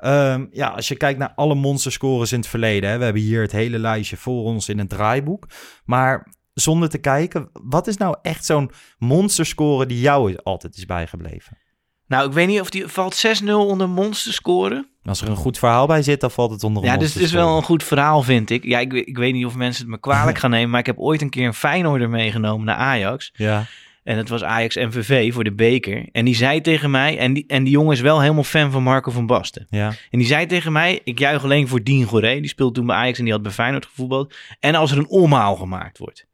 [0.00, 2.90] Ehm, ja, als je kijkt naar alle monsterscores in het verleden.
[2.90, 5.46] Hè, we hebben hier het hele lijstje voor ons in het draaiboek.
[5.84, 11.58] Maar zonder te kijken, wat is nou echt zo'n monsterscore die jou altijd is bijgebleven?
[12.06, 14.88] Nou, ik weet niet of die valt 6-0 onder Mons te scoren.
[15.02, 17.32] Als er een goed verhaal bij zit, dan valt het onder Ja, dus het is
[17.32, 18.64] wel een goed verhaal, vind ik.
[18.64, 20.86] Ja, ik, weet- ik weet niet of mensen het me kwalijk gaan nemen, maar ik
[20.86, 23.30] heb ooit een keer een Feyenoorder meegenomen naar Ajax.
[23.34, 23.64] Ja.
[24.02, 26.08] En het was Ajax MVV voor de beker.
[26.12, 28.82] En die zei tegen mij, en die, en die jongen is wel helemaal fan van
[28.82, 29.66] Marco van Basten.
[29.70, 29.86] Ja.
[30.10, 32.40] En die zei tegen mij, ik juich alleen voor Dien Goré.
[32.40, 34.34] Die speelde toen bij Ajax en die had bij Feyenoord gevoetbald.
[34.60, 36.26] En als er een omhaal gemaakt wordt.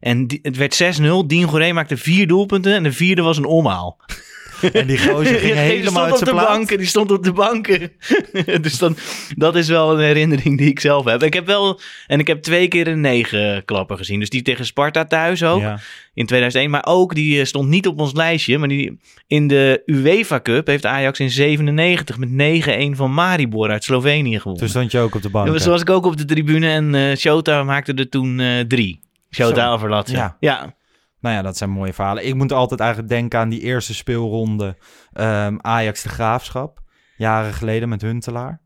[0.00, 1.26] En die- het werd 6-0.
[1.26, 3.96] Dien Goré maakte vier doelpunten en de vierde was een omhaal.
[4.72, 7.92] En die gozer ging helemaal stond uit zijn de banken, die stond op de banken.
[8.62, 8.96] dus dan,
[9.36, 11.22] dat is wel een herinnering die ik zelf heb.
[11.22, 14.18] Ik heb wel, en ik heb twee keer een negen klapper gezien.
[14.20, 15.80] Dus die tegen Sparta thuis ook, Ja.
[16.14, 16.70] in 2001.
[16.70, 20.66] Maar ook, die eh, stond niet op ons lijstje, maar die, in de UEFA Cup
[20.66, 22.28] heeft Ajax in 97 met
[22.92, 24.60] 9-1 van Maribor uit Slovenië gewonnen.
[24.60, 25.60] Toen stond je ook op de bank.
[25.60, 29.00] Zo was ik ook op de tribune en eh Shota maakte er toen eh, drie.
[29.30, 29.72] Shota.
[29.72, 30.10] Overlat.
[30.10, 30.36] Ja.
[30.40, 30.74] Ja.
[31.22, 32.26] Nou ja, dat zijn mooie verhalen.
[32.26, 34.76] Ik moet altijd eigenlijk denken aan die eerste speelronde
[35.12, 36.80] ehm, Ajax de Graafschap.
[37.16, 38.60] Jaren geleden met Huntelaar.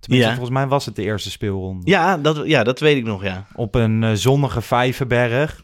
[0.00, 0.36] Tenminste, Ja.
[0.36, 1.90] volgens mij was het de eerste speelronde.
[1.90, 3.46] Ja, dat, ja, dat weet ik nog, ja.
[3.54, 5.60] Op een eh, zonnige Vijverberg.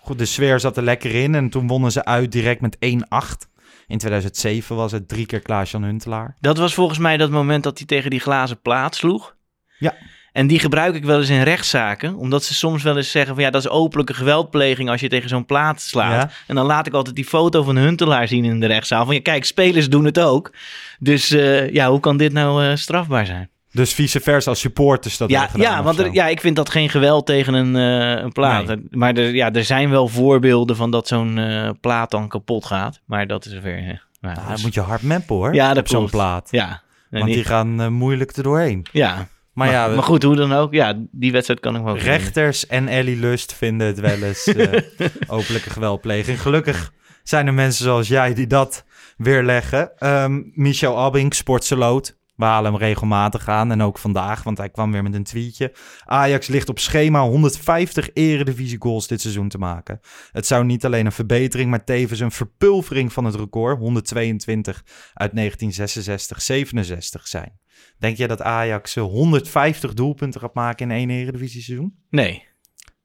[0.00, 1.34] Goed, de sfeer zat er lekker in.
[1.34, 3.48] En toen wonnen ze uit direct met 1-8.
[3.86, 6.36] In 2007 was het drie keer Klaas-Jan Huntelaar.
[6.40, 9.36] Dat was volgens mij dat moment dat hij tegen die glazen plaat sloeg.
[9.78, 9.94] Ja.
[10.36, 12.14] En die gebruik ik wel eens in rechtszaken.
[12.16, 15.28] Omdat ze soms wel eens zeggen van ja, dat is openlijke geweldpleging als je tegen
[15.28, 16.22] zo'n plaat slaat.
[16.22, 16.36] Ja.
[16.46, 19.04] En dan laat ik altijd die foto van Huntelaar zien in de rechtszaal.
[19.04, 20.52] Van ja, kijk, spelers doen het ook.
[20.98, 23.48] Dus eh, ja, hoe kan dit nou eh, strafbaar zijn?
[23.72, 26.70] Dus vice versa als supporters dat Ja, gedaan ja, want er- ja, ik vind dat
[26.70, 28.66] geen geweld tegen een, eh, een plaat.
[28.66, 28.86] Nee.
[28.90, 31.40] Maar er, ja, er zijn wel voorbeelden van dat zo'n
[31.80, 33.00] plaat dan kapot gaat.
[33.06, 33.78] Maar dat is weer...
[33.78, 35.54] eh, nou, Nou, dat dan is- moet je hard meppen hoor.
[35.54, 36.48] Ja, dat op zo'n plaat.
[36.50, 36.82] Ja.
[37.10, 38.86] Want die- gaan moeilijk er doorheen.
[38.92, 39.28] ja.
[39.56, 40.72] Maar, Maar, ja, maar goed, hoe dan ook.
[40.72, 42.12] Ja, die wedstrijd kan ik wel vinden.
[42.12, 44.82] rechters en Ellie Lust vinden het wel eens eh,
[45.36, 46.40] openlijke geweldpleging.
[46.40, 46.92] Gelukkig
[47.22, 48.84] zijn er mensen zoals jij die dat
[49.16, 49.98] weerleggen.
[49.98, 52.16] Ehm Michel Abink, Sportseloot.
[52.36, 55.72] We halen hem regelmatig aan en ook vandaag, want hij kwam weer met een tweetje.
[56.04, 60.00] Ajax ligt op schema 150 eredivisie goals dit seizoen te maken.
[60.32, 65.32] Het zou niet alleen een verbetering, maar tevens een verpulvering van het record 122 uit
[65.32, 67.52] 1966-67 zijn.
[67.98, 71.94] Denk jij dat Ajax eh, 150 doelpunten gaat maken in één eredivisie seizoen?
[72.10, 72.44] Nee,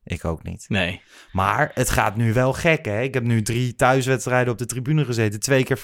[0.03, 0.65] Ik ook niet.
[0.67, 1.01] nee.
[1.31, 3.01] Maar het gaat nu wel gek, hè?
[3.01, 5.39] Ik heb nu drie thuiswedstrijden op de tribune gezeten.
[5.39, 5.81] Twee keer 5-0,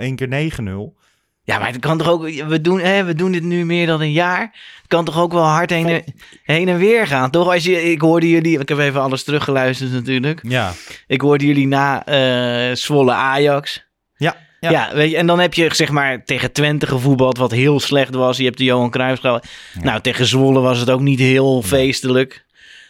[0.00, 0.98] één keer 9-0.
[1.42, 2.22] Ja, maar het kan toch ook...
[2.30, 4.40] We doen, hè, we doen dit nu meer dan een jaar.
[4.78, 6.04] Het kan toch ook wel hard heen, en-
[6.42, 7.48] heen en weer gaan, toch?
[7.52, 8.58] Als je, ik hoorde jullie...
[8.60, 10.40] Ik heb even alles teruggeluisterd natuurlijk.
[10.42, 10.72] Ja.
[11.06, 13.84] Ik hoorde jullie na eh Zwolle Ajax.
[14.16, 14.36] Ja.
[14.60, 14.70] Ja.
[14.70, 14.90] Ja.
[14.94, 18.36] weet je, en dan heb je zeg maar tegen Twente gevoetbald, wat heel slecht was.
[18.36, 19.46] Je hebt de Johan Cruijff gehad.
[19.82, 22.44] Nou, tegen Zwolle was het ook niet heel feestelijk.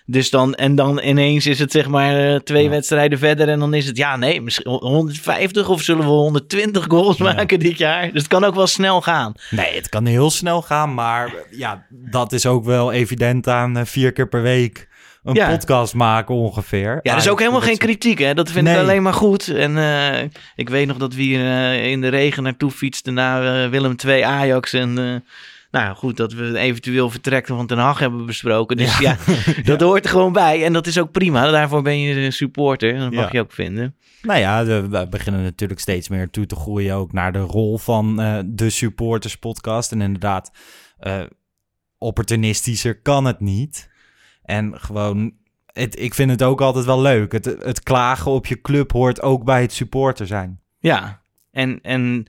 [0.06, 2.70] Dus dan, en dan ineens is het zeg maar eh, twee Ja.
[2.70, 7.16] wedstrijden verder en dan is het, ja nee, misschien 150 of zullen we 120 goals
[7.18, 7.24] Ja.
[7.24, 8.02] maken dit jaar?
[8.12, 9.32] Dus het kan ook wel snel gaan.
[9.50, 13.84] Nee, het kan heel snel gaan, maar ja, dat is ook wel evident aan eh,
[13.84, 14.88] vier keer per week
[15.22, 15.50] een Ja.
[15.50, 16.98] podcast maken ongeveer.
[17.02, 18.34] Ja, er is ook helemaal dat geen kritiek, hè?
[18.34, 18.82] Dat vind ik Nee.
[18.82, 19.48] alleen maar goed.
[19.48, 23.64] En eh, ik weet nog dat we hier eh, in de regen naartoe fietsten naar
[23.64, 24.72] eh, Willem II Ajax.
[24.72, 25.22] En
[25.70, 28.76] nou goed, dat we eventueel vertrekken van Den Haag hebben besproken.
[28.76, 29.16] Dus ja,
[29.64, 30.64] dat hoort er gewoon bij.
[30.64, 31.50] En dat is ook prima.
[31.50, 32.98] Daarvoor ben je een supporter.
[32.98, 33.28] Dat mag Ja.
[33.32, 33.94] je ook vinden.
[34.22, 38.16] Nou ja, we beginnen natuurlijk steeds meer toe te groeien ook naar de rol van
[38.46, 39.92] de supporters podcast.
[39.92, 40.50] En inderdaad,
[41.98, 43.88] opportunistischer kan het niet.
[44.50, 45.32] En gewoon,
[45.66, 47.32] het, ik vind het ook altijd wel leuk.
[47.32, 50.60] Het, het klagen op je club hoort ook bij het supporter zijn.
[50.78, 52.26] Ja, en, en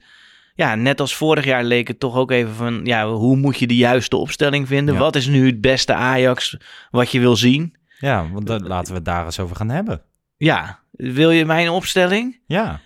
[0.54, 2.80] ja, net als vorig jaar leek het toch ook even van...
[2.84, 4.94] Ja, hoe moet je de juiste opstelling vinden?
[4.94, 5.00] Ja.
[5.00, 6.56] Wat is nu het beste Ajax
[6.90, 7.76] wat je wil zien?
[7.98, 10.02] Ja, want dan, laten we het daar eens over gaan hebben.
[10.36, 12.40] Ja, wil je mijn opstelling?
[12.46, 12.80] Ja,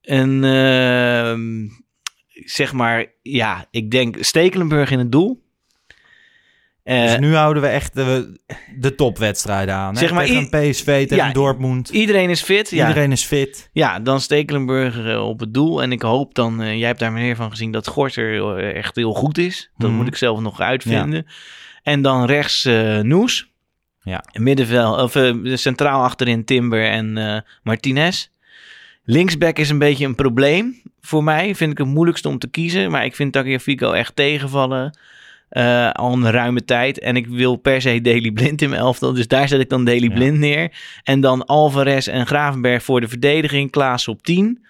[0.00, 1.68] En ehm,
[2.28, 5.43] zeg maar, ja, ik denk Stekelenburg in het doel.
[6.84, 8.40] Eh, dus nu houden we echt de,
[8.78, 9.92] de topwedstrijden aan.
[9.94, 9.98] Hè?
[10.00, 11.88] Zeg maar, tegen een PSV, tegen ja, Dortmund.
[11.88, 12.70] iedereen is fit.
[12.70, 13.68] Ja, Iedereen is fit.
[13.72, 15.82] ja dan Stekelenburg eh, op het doel.
[15.82, 18.96] En ik hoop dan, eh, jij hebt daar meer van gezien, dat Gorter eh, echt
[18.96, 19.70] heel goed is.
[19.76, 19.98] Dat Mhm.
[19.98, 21.26] moet ik zelf nog uitvinden.
[21.82, 23.46] En dan rechts eh Noes.
[24.02, 24.24] Ja.
[24.32, 28.28] Middenveld, of eh, centraal achterin Timber en eh, Martinez.
[29.04, 31.54] Linksback is een beetje een probleem voor mij.
[31.54, 32.90] Vind ik het moeilijkste om te kiezen.
[32.90, 34.98] Maar ik vind Tagliafico echt tegenvallen.
[35.54, 36.98] Eh, al een ruime tijd.
[36.98, 39.12] En ik wil per se Daily Blind in mijn elftal.
[39.12, 40.14] Dus daar zet ik dan Daily Ja.
[40.14, 40.72] Blind neer.
[41.02, 43.70] En dan Alvarez en Gravenberg voor de verdediging.
[43.70, 44.64] Klaas op 10.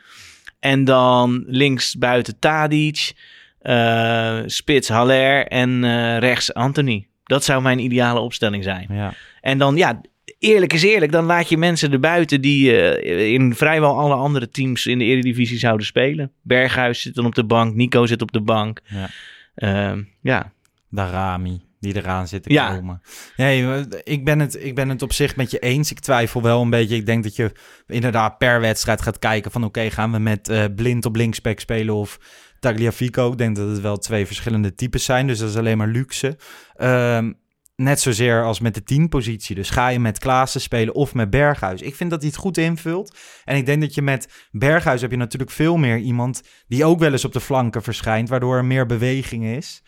[0.60, 3.12] En dan links buiten Tadic.
[3.60, 5.46] eh, spits Haller.
[5.46, 7.06] En eh, rechts Anthony.
[7.24, 8.86] Dat zou mijn ideale opstelling zijn.
[8.90, 9.14] Ja.
[9.40, 10.00] En dan, ja,
[10.38, 14.86] eerlijk is eerlijk, dan laat je mensen erbuiten die eh, in vrijwel alle andere teams
[14.86, 16.32] in de Eredivisie zouden spelen.
[16.42, 18.80] Berghuis zit dan op de bank, Nico zit op de bank.
[18.84, 19.08] Ja.
[19.54, 20.52] Ehm, ja.
[20.94, 22.74] Darami, die eraan zit te Ja.
[22.74, 23.00] komen.
[23.37, 25.90] Nee, ik ben, het, ik ben het op zich met je eens.
[25.90, 26.96] Ik twijfel wel een beetje.
[26.96, 27.52] Ik denk dat je
[27.87, 29.64] inderdaad per wedstrijd gaat kijken van...
[29.64, 32.18] oké, gaan we met eh, Blind op linksback spelen of
[32.61, 33.30] Tagliafico?
[33.33, 36.37] Ik denk dat het wel twee verschillende types zijn, dus dat is alleen maar luxe.
[36.74, 37.33] Ehm,
[37.76, 39.54] net zozeer als met de teampositie.
[39.54, 41.80] Dus ga je met Klaassen spelen of met Berghuis?
[41.83, 43.16] Ik vind dat hij het goed invult.
[43.44, 46.42] En ik denk dat je met Berghuis heb je natuurlijk veel meer iemand...
[46.66, 48.28] die ook wel eens op de flanken verschijnt...
[48.28, 49.83] waardoor er meer beweging is...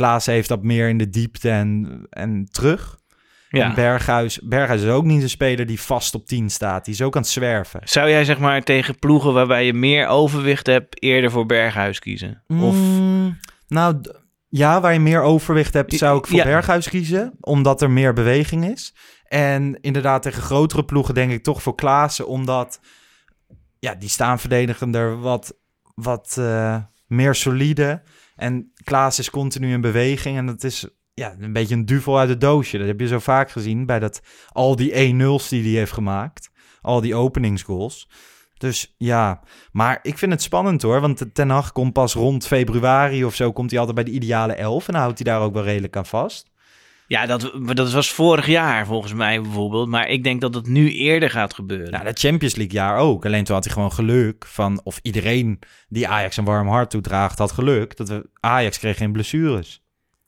[0.00, 2.98] Klaassen heeft dat meer in de diepte en, en terug.
[3.48, 3.64] Ja.
[3.64, 6.84] En Berghuis, Berghuis is ook niet een speler die vast op 10 staat.
[6.84, 7.80] Die is ook aan het zwerven.
[7.84, 12.42] Zou jij zeg maar tegen ploegen waarbij je meer overwicht hebt, eerder voor Berghuis kiezen?
[12.48, 14.00] Of Mm, nou,
[14.48, 16.44] ja, waar je meer overwicht hebt, zou ik voor Ja.
[16.44, 17.32] Berghuis kiezen.
[17.40, 18.94] Omdat er meer beweging is.
[19.24, 22.26] En inderdaad, tegen grotere ploegen denk ik toch voor Klaassen.
[22.26, 22.80] Omdat,
[23.78, 25.56] ja, die staan verdedigender wat,
[25.94, 28.02] wat eh, meer solide.
[28.40, 30.36] En Klaas is continu in beweging.
[30.36, 32.78] En dat is ja, een beetje een duvel uit het doosje.
[32.78, 36.50] Dat heb je zo vaak gezien bij dat, al die 1-0's die hij heeft gemaakt.
[36.80, 38.08] Al die openingsgoals.
[38.56, 41.00] Dus ja, maar ik vind het spannend hoor.
[41.00, 43.52] Want Ten Hag komt pas rond februari of zo...
[43.52, 44.86] komt hij altijd bij de ideale elf.
[44.86, 46.49] En dan houdt hij daar ook wel redelijk aan vast.
[47.10, 49.88] Ja, dat, dat was vorig jaar volgens mij bijvoorbeeld.
[49.88, 51.90] Maar ik denk dat het nu eerder gaat gebeuren.
[51.90, 53.26] Nou, dat Champions League jaar ook.
[53.26, 54.80] Alleen toen had hij gewoon geluk van...
[54.84, 57.96] of iedereen die Ajax een warm hart toedraagt had geluk...
[57.96, 59.82] dat we, Ajax kreeg geen blessures.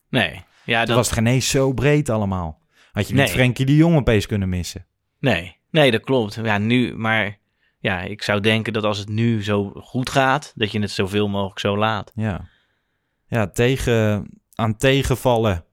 [0.09, 0.45] nee.
[0.65, 2.61] Ja, Dat dat, was het geen eens zo breed allemaal.
[2.93, 3.33] Had je niet Nee.
[3.33, 4.87] Frenkie de Jong opeens kunnen missen.
[5.19, 5.57] nee.
[5.71, 6.39] nee, dat klopt.
[6.43, 7.39] Ja, nu, maar
[7.79, 11.29] ja, ik zou denken dat als het nu zo goed gaat, dat je het zoveel
[11.29, 12.13] mogelijk zo laat.
[12.15, 12.49] Ja,
[13.27, 15.65] ja tegen, aan tegenvallen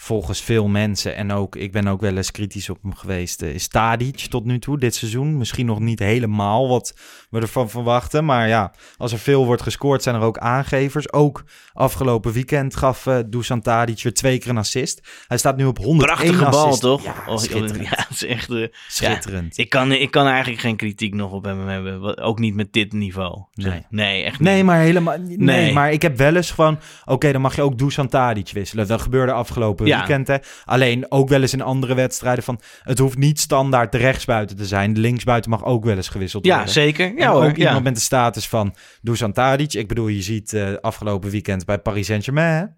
[0.00, 1.16] volgens veel mensen.
[1.16, 3.42] En ook, ik ben ook wel eens kritisch op hem geweest.
[3.42, 5.36] eh, is Tadic tot nu toe dit seizoen.
[5.38, 6.94] Misschien nog niet helemaal wat
[7.30, 8.24] we ervan verwachten.
[8.24, 11.12] Maar ja, als er veel wordt gescoord, zijn er ook aangevers.
[11.12, 15.08] Ook afgelopen weekend gaf eh Dusan Tadic weer twee keer een assist.
[15.26, 16.80] Hij staat nu op 101 Prachtige bal, assists.
[16.80, 17.04] toch?
[17.04, 17.88] Ja, Oh, schitterend.
[17.90, 18.50] ja, is echt...
[18.50, 19.58] eh, schitterend.
[19.58, 22.18] ik, kan, ik kan eigenlijk geen kritiek nog op hem hebben.
[22.18, 23.42] Ook niet met dit niveau.
[23.54, 23.86] Nee.
[23.90, 24.48] nee echt niet.
[24.48, 25.72] Nee, maar helemaal nee, Nee.
[25.72, 26.78] maar ik heb wel eens gewoon...
[27.04, 28.86] Oké, dan mag je ook Dusan Tadic wisselen.
[28.86, 29.98] Dat gebeurde afgelopen Ja.
[29.98, 30.36] weekend, hè.
[30.64, 32.60] Alleen ook wel eens in andere wedstrijden van...
[32.82, 34.92] Het hoeft niet standaard de rechtsbuiten te zijn.
[34.94, 36.72] De linksbuiten mag ook wel eens gewisseld Ja, worden.
[36.72, 37.12] zeker.
[37.16, 37.44] Ja hoor.
[37.44, 39.72] ook iemand met de status van Dusan Tadic.
[39.72, 42.76] Ik bedoel, je ziet eh, afgelopen weekend bij Paris Saint-Germain...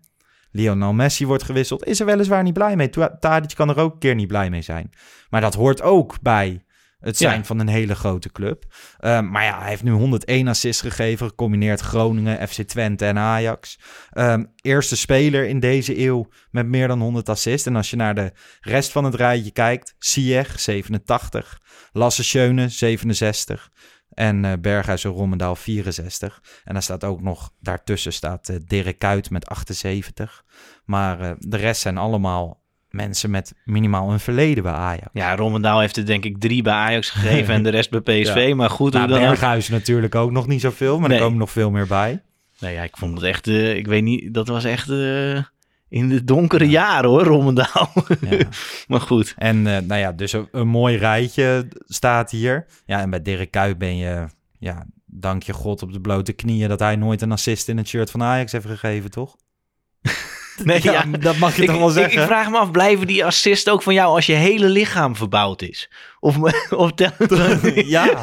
[0.52, 1.86] Lionel Messi wordt gewisseld.
[1.86, 2.90] Is er weliswaar niet blij mee.
[3.20, 4.90] Tadic kan er ook een keer niet blij mee zijn.
[5.28, 6.64] Maar dat hoort ook bij
[7.00, 7.44] het zijn Ja.
[7.44, 8.64] van een hele grote club.
[8.98, 11.26] Ehm, maar ja, hij heeft nu 101 assists gegeven.
[11.28, 13.78] Gecombineerd Groningen, FC Twente en Ajax.
[14.10, 17.66] Ehm, eerste speler in deze eeuw met meer dan 100 assists.
[17.66, 19.94] En als je naar de rest van het rijtje kijkt.
[19.98, 21.60] Sieg, 87.
[21.92, 23.70] Lasse Schöne, 67.
[24.10, 26.42] En eh Berghuis en Rommendaal 64.
[26.64, 30.44] En dan staat ook nog, daartussen staat eh Dirk Kuyt met 78.
[30.84, 35.08] Maar eh, de rest zijn allemaal mensen met minimaal een verleden bij Ajax.
[35.12, 38.46] Ja, Rommendaal heeft er denk ik drie bij Ajax gegeven en de rest bij PSV.
[38.48, 38.54] Ja.
[38.54, 39.24] Maar goed, Nou, dan ook.
[39.28, 41.18] Berghuis natuurlijk ook nog niet zoveel, maar Nee.
[41.18, 42.22] er komen nog veel meer bij.
[42.58, 45.36] Nee, ja, ik vond het echt, eh, ik weet niet, dat was echt eh,
[45.88, 47.92] in de donkere jaren hoor, Rommendaal.
[48.20, 48.38] Ja.
[48.88, 49.34] maar goed.
[49.36, 52.66] En eh, nou ja, dus een, een mooi rijtje staat hier.
[52.86, 54.26] Ja, en bij Dirk Kuyt ben je,
[54.58, 57.88] ja, dank je God op de blote knieën dat hij nooit een assist in het
[57.88, 59.36] shirt van Ajax heeft gegeven, toch?
[60.64, 62.20] Nee, Ja, ja, dat mag je ik, toch wel ik- zeggen?
[62.20, 65.62] Ik, vraag me af, blijven die assist ook van jou als je hele lichaam verbouwd
[65.62, 65.90] is?
[66.20, 66.36] Of,
[66.70, 66.90] of
[67.74, 68.22] ja.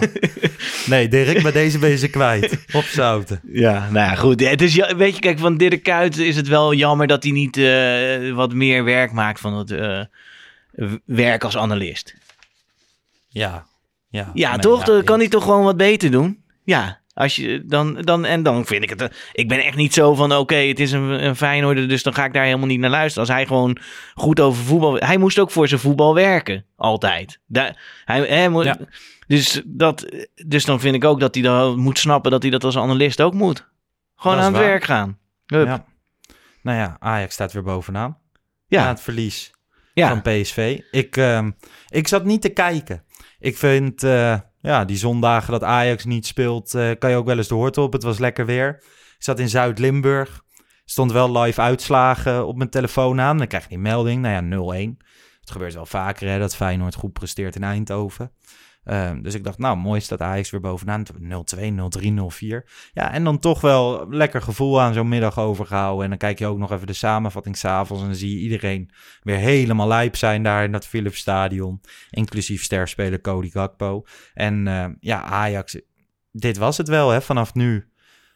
[0.85, 2.57] Nee, Dirk, bij deze ben je ze kwijt.
[2.73, 3.41] Op zouten.
[3.51, 4.39] Ja, nou ja, goed.
[4.49, 7.57] Het is, weet je, kijk, van Dirk Kuyt is het wel jammer dat hij niet
[7.57, 10.01] eh, wat meer werk maakt van het eh,
[11.05, 12.15] werk als analist.
[13.27, 13.65] Ja.
[14.09, 14.79] Ja, Ja, nee, toch?
[14.79, 16.43] ja, Dan kan hij toch gewoon wat beter doen?
[16.63, 19.01] Ja, als je dan, dan, en dan vind ik het...
[19.01, 22.13] eh, Ik ben echt niet zo van, oké, het is een, een Feyenoorder, dus dan
[22.13, 23.27] ga ik daar helemaal niet naar luisteren.
[23.27, 23.77] Als hij gewoon
[24.13, 24.95] goed over voetbal...
[24.95, 27.39] Hij moest ook voor zijn voetbal werken, altijd.
[27.47, 28.77] Daar, hij, hij moet, Ja.
[29.27, 30.05] dus, dat,
[30.45, 33.21] dus dan vind ik ook dat hij dan moet snappen dat hij dat als analist
[33.21, 33.67] ook moet.
[34.15, 34.61] Gewoon aan het waar.
[34.63, 35.17] werk gaan.
[35.45, 35.65] Hup.
[35.67, 35.85] Ja.
[36.61, 38.17] Nou ja, Ajax staat weer bovenaan.
[38.67, 38.83] Ja.
[38.83, 39.51] Na het verlies
[39.93, 40.07] Ja.
[40.09, 40.79] van PSV.
[40.91, 41.51] Ik, ehm,
[41.89, 43.03] ik zat niet te kijken.
[43.39, 47.37] Ik vind, eh, ja, die zondagen dat Ajax niet speelt, eh, kan je ook wel
[47.37, 47.93] eens de hoort op.
[47.93, 48.69] Het was lekker weer.
[49.17, 50.41] Ik zat in Zuid-Limburg.
[50.85, 53.37] Stond wel live uitslagen op mijn telefoon aan.
[53.37, 54.21] Dan krijg je die melding.
[54.21, 54.97] Nou ja, 0-1.
[55.39, 58.31] Het gebeurt wel vaker hè, dat Feyenoord goed presteert in Eindhoven.
[58.87, 61.03] Ehm, dus ik dacht, nou, mooi staat Ajax weer bovenaan.
[61.19, 62.65] 0-2, 0-3, 0-4.
[62.93, 66.03] Ja, en dan toch wel lekker gevoel aan zo'n middag overgehouden.
[66.03, 68.01] En dan kijk je ook nog even de samenvatting s'avonds.
[68.03, 71.81] En dan zie je iedereen weer helemaal lijp zijn daar in dat Philips Stadion.
[72.09, 74.03] Inclusief sterspeler Cody Gakpo.
[74.33, 75.79] En uh, ja, Ajax,
[76.31, 77.87] dit was het wel hè, vanaf nu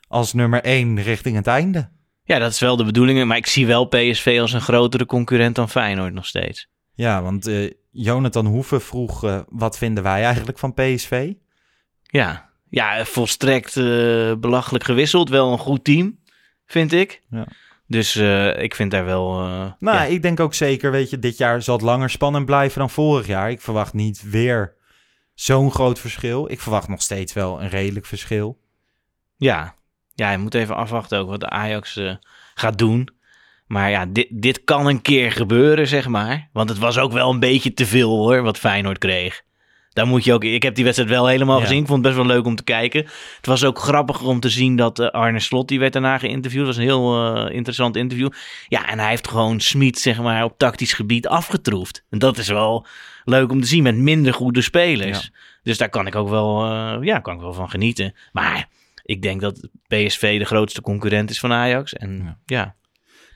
[0.08, 1.90] als nummer 1 richting het einde.
[2.24, 3.26] Ja, dat is wel de bedoeling.
[3.26, 6.70] Maar ik zie wel PSV als een grotere concurrent dan Feyenoord nog steeds.
[6.94, 11.34] Ja, want uh, Jonathan Hoeven vroeg, uh, wat vinden wij eigenlijk van PSV?
[12.02, 15.30] Ja, ja volstrekt uh, belachelijk gewisseld.
[15.30, 16.20] Wel een goed team,
[16.66, 17.22] vind ik.
[17.30, 17.48] Ja.
[17.88, 18.16] Dus
[18.56, 19.32] ik vind daar wel...
[19.80, 20.04] nou, ja.
[20.04, 23.28] ik denk ook zeker, weet je, dit jaar zal het langer spannend blijven dan vorig
[23.28, 23.50] jaar.
[23.50, 24.76] Ik verwacht niet weer
[25.34, 26.52] zo'n groot verschil.
[26.52, 28.62] Ik verwacht nog steeds wel een redelijk verschil.
[29.36, 29.76] Ja,
[30.14, 32.00] ja je moet even afwachten ook wat de Ajax
[32.54, 33.10] gaat doen.
[33.72, 36.50] Maar ja, dit, dit kan een keer gebeuren, zeg maar.
[36.54, 39.42] Want het was ook wel een beetje te veel hoor, wat Feyenoord kreeg.
[39.94, 40.44] Daar moet je ook.
[40.44, 41.62] Ik heb die wedstrijd wel helemaal Ja.
[41.64, 41.82] gezien.
[41.82, 43.04] Ik vond het best wel leuk om te kijken.
[43.38, 46.66] Het was ook grappig om te zien dat eh, Arne Slot, die werd daarna geïnterviewd.
[46.66, 48.30] Dat was een heel eh, interessant interview.
[48.68, 52.06] Ja, en hij heeft gewoon Smit, zeg maar, op tactisch gebied afgetroefd.
[52.10, 52.86] En dat is wel
[53.26, 55.32] leuk om te zien met minder goede spelers.
[55.64, 58.16] Dus daar kan ik ook wel, eh, ja, kan ik wel van genieten.
[58.32, 58.68] Maar
[59.04, 61.94] ik denk dat PSV de grootste concurrent is van Ajax.
[61.94, 62.76] En ja.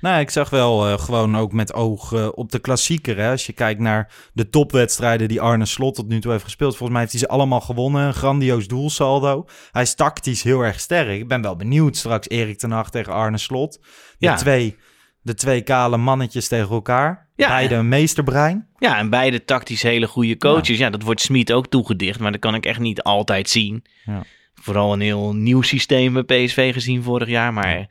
[0.05, 3.17] Nou, ik zag wel eh, gewoon ook met oog eh, op de klassieker.
[3.17, 3.31] Hè?
[3.31, 6.69] Als je kijkt naar de topwedstrijden die Arne Slot tot nu toe heeft gespeeld.
[6.77, 8.05] Volgens mij heeft hij ze allemaal gewonnen.
[8.05, 9.45] Een grandioos doelsaldo.
[9.71, 11.19] Hij is tactisch heel erg sterk.
[11.19, 13.79] Ik ben wel benieuwd straks Erik ten Hag tegen Arne Slot.
[13.81, 13.87] De,
[14.17, 14.35] Ja.
[14.35, 14.75] twee,
[15.21, 17.27] de twee kale mannetjes tegen elkaar.
[17.35, 17.47] Ja.
[17.47, 18.67] Beide een meesterbrein.
[18.77, 20.77] Ja, en beide tactisch hele goede coaches.
[20.77, 23.85] Ja, dat wordt Smit ook toegedicht, maar dat kan ik echt niet altijd zien.
[24.05, 24.23] Ja.
[24.55, 27.87] Vooral een heel nieuw systeem bij PSV gezien vorig jaar, maar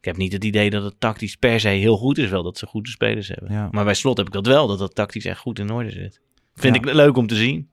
[0.00, 2.30] ik heb niet het idee dat het tactisch per se heel goed is.
[2.30, 3.52] Wel dat ze goede spelers hebben.
[3.52, 3.68] Ja.
[3.70, 6.20] Maar bij Slot heb ik dat wel, dat dat tactisch echt goed in orde zit.
[6.54, 6.80] Vind Ja.
[6.80, 7.68] ik leuk om te zien.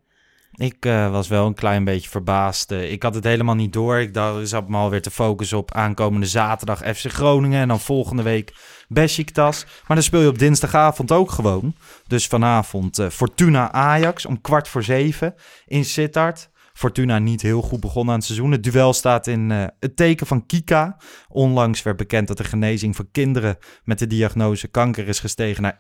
[0.51, 2.71] Ik eh, was wel een klein beetje verbaasd.
[2.71, 3.97] Eh, ik had het helemaal niet door.
[3.97, 7.61] Ik dacht, ik zat me alweer te focussen op aankomende zaterdag FC Groningen.
[7.61, 8.53] En dan volgende week
[8.87, 9.63] Besiktas.
[9.65, 11.75] Maar dan speel je op dinsdagavond ook gewoon.
[12.07, 15.35] Dus vanavond eh, Fortuna Ajax om kwart voor zeven
[15.65, 16.49] in Sittard.
[16.77, 18.51] Fortuna niet heel goed begonnen aan het seizoen.
[18.51, 20.97] Het duel staat in eh, het teken van Kika.
[21.27, 25.77] Onlangs werd bekend dat de genezing van kinderen met de diagnose kanker is gestegen naar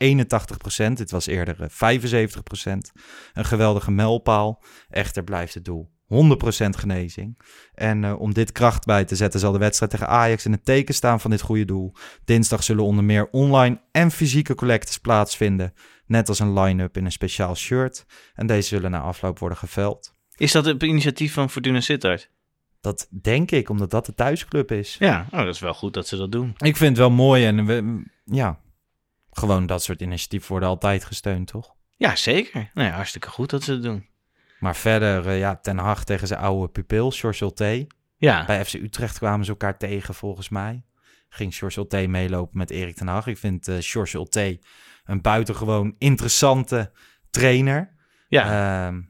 [0.89, 0.93] 81%.
[0.93, 2.71] Dit was eerder eh, 75%.
[3.33, 4.63] Een geweldige mijlpaal.
[4.89, 7.41] Echter blijft het doel 100% genezing.
[7.73, 10.65] En eh, om dit kracht bij te zetten zal de wedstrijd tegen Ajax in het
[10.65, 11.93] teken staan van dit goede doel.
[12.25, 15.73] Dinsdag zullen onder meer online en fysieke collectes plaatsvinden.
[16.05, 18.05] Net als een line-up in een speciaal shirt.
[18.33, 20.15] En deze zullen na afloop worden geveld.
[20.37, 22.29] Is dat het initiatief van Fortuna Sittard?
[22.81, 24.95] Dat denk ik, omdat dat de thuisclub is.
[24.99, 26.53] Ja, oh, dat is wel goed dat ze dat doen.
[26.57, 28.59] Ik vind het wel mooi en we, ja,
[29.31, 31.75] gewoon dat soort initiatieven worden altijd gesteund, toch?
[31.95, 32.71] Ja, zeker.
[32.73, 34.05] Nou ja, hartstikke goed dat ze dat doen.
[34.59, 37.87] Maar verder, eh, ja, Ten Hag tegen zijn oude pupil, George Ulte.
[38.17, 40.83] Ja, Bij FC Utrecht kwamen ze elkaar tegen, volgens mij.
[41.29, 43.27] Ging George Ulte meelopen met Erik ten Hag.
[43.27, 44.59] Ik vind eh George Ulte
[45.05, 46.91] een buitengewoon interessante
[47.29, 47.95] trainer.
[48.27, 48.87] ja.
[48.87, 49.01] Ehm,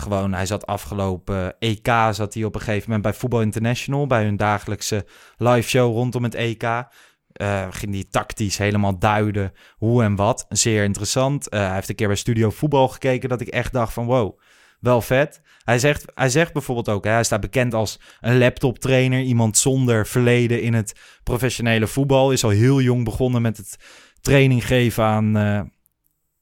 [0.00, 4.24] gewoon, hij zat afgelopen EK, zat hij op een gegeven moment bij Voetbal International, bij
[4.24, 6.88] hun dagelijkse live show rondom het EK.
[7.32, 10.46] Eh, ging hij tactisch helemaal duiden hoe en wat.
[10.48, 11.48] Zeer interessant.
[11.48, 14.38] Eh, hij heeft een keer bij Studio Voetbal gekeken dat ik echt dacht van wow,
[14.80, 15.40] wel vet.
[15.64, 20.06] Hij zegt, hij zegt bijvoorbeeld ook, hè, hij staat bekend als een laptoptrainer, iemand zonder
[20.06, 22.32] verleden in het professionele voetbal.
[22.32, 23.76] Is al heel jong begonnen met het
[24.20, 25.60] training geven aan, eh,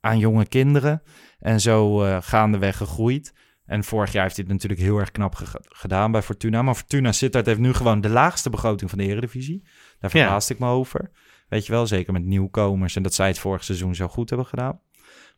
[0.00, 1.02] aan jonge kinderen.
[1.38, 3.32] En zo gaandeweg gegroeid.
[3.68, 6.62] En vorig jaar heeft hij het natuurlijk heel erg knap ge- gedaan bij Fortuna.
[6.62, 9.60] Maar Fortuna Sittard heeft nu gewoon de laagste begroting van de Eredivisie.
[9.98, 10.20] Daar Ja.
[10.20, 11.10] verbaasde ik me over.
[11.48, 12.96] Weet je wel, zeker met nieuwkomers.
[12.96, 14.80] En dat zij het vorig seizoen zo goed hebben gedaan.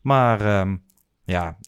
[0.01, 0.77] Maar ehm,
[1.25, 1.59] ja,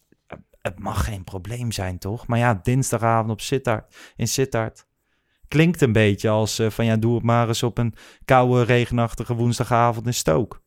[0.61, 2.27] het mag geen probleem zijn, toch?
[2.27, 4.87] Maar ja, dinsdagavond op Sittard, in Sittard.
[5.49, 7.95] Klinkt een beetje als eh, van ja, doe het maar eens op een
[8.25, 10.61] koude, regenachtige woensdagavond in Stoke.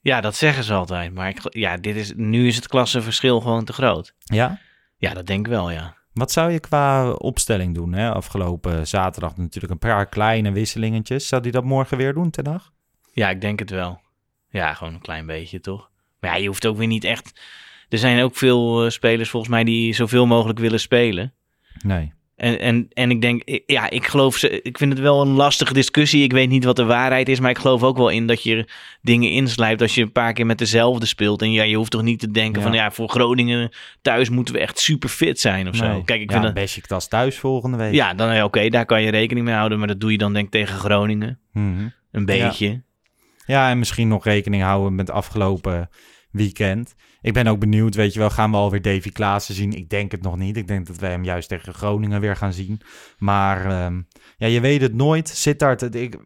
[0.00, 1.14] ja, dat zeggen ze altijd.
[1.14, 4.14] Maar ik, ja, dit is, nu is het klassenverschil gewoon te groot.
[4.18, 4.58] Ja?
[5.00, 5.96] Ja, dat denk ik wel, ja.
[6.12, 7.92] Wat zou je qua opstelling doen?
[7.92, 8.12] Hè?
[8.12, 11.28] Afgelopen zaterdag natuurlijk een paar kleine wisselingetjes.
[11.28, 12.72] Zou die dat morgen weer doen, ten dag?
[13.12, 14.00] Ja, ik denk het wel.
[14.48, 15.90] Ja, gewoon een klein beetje, toch?
[16.20, 17.40] Maar ja, je hoeft ook weer niet echt...
[17.88, 21.34] Er zijn ook veel eh, spelers volgens mij die zoveel mogelijk willen spelen.
[21.82, 22.12] Nee.
[22.40, 25.72] En, en, en ik denk, ja, ik geloof, ze, ik vind het wel een lastige
[25.72, 26.22] discussie.
[26.22, 28.68] Ik weet niet wat de waarheid is, maar ik geloof ook wel in dat je
[29.02, 31.42] dingen inslijpt als je een paar keer met dezelfde speelt.
[31.42, 32.66] En ja, je hoeft toch niet te denken Ja.
[32.68, 33.70] van, ja, voor Groningen
[34.02, 35.86] thuis moeten we echt super fit zijn of zo.
[35.86, 36.04] Nee.
[36.04, 37.94] Kijk, ik ja, vind dat, Besiktas thuis volgende week.
[37.94, 40.32] ja, dan ja, oké, daar kan je rekening mee houden, maar dat doe je dan
[40.32, 41.38] denk ik tegen Groningen.
[41.52, 41.88] Mhm.
[42.12, 42.82] Een beetje.
[43.46, 45.88] Ja, en misschien nog rekening houden met afgelopen
[46.30, 46.94] weekend.
[47.20, 49.72] Ik ben ook benieuwd, weet je wel, gaan we alweer Davy Klaassen zien?
[49.72, 50.56] Ik denk het nog niet.
[50.56, 52.80] Ik denk dat wij hem juist tegen Groningen weer gaan zien.
[53.18, 54.00] Maar ehm,
[54.36, 55.28] ja, je weet het nooit.
[55.28, 56.16] Sittard, ik,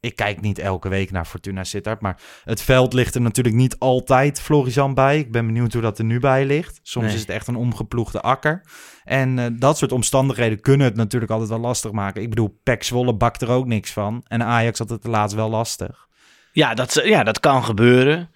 [0.00, 3.78] ik kijk niet elke week naar Fortuna Sittard, maar het veld ligt er natuurlijk niet
[3.78, 5.18] altijd Florizan bij.
[5.18, 6.80] Ik ben benieuwd hoe dat er nu bij ligt.
[6.82, 7.14] Soms Nee.
[7.14, 8.62] is het echt een omgeploegde akker.
[9.04, 12.22] En eh, dat soort omstandigheden kunnen het natuurlijk altijd wel lastig maken.
[12.22, 14.24] Ik bedoel, Pek Zwolle bakt er ook niks van.
[14.26, 16.06] En Ajax had het de laatst wel lastig.
[16.52, 18.30] Ja, dat, ja, dat kan gebeuren.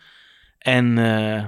[0.66, 1.04] En eh,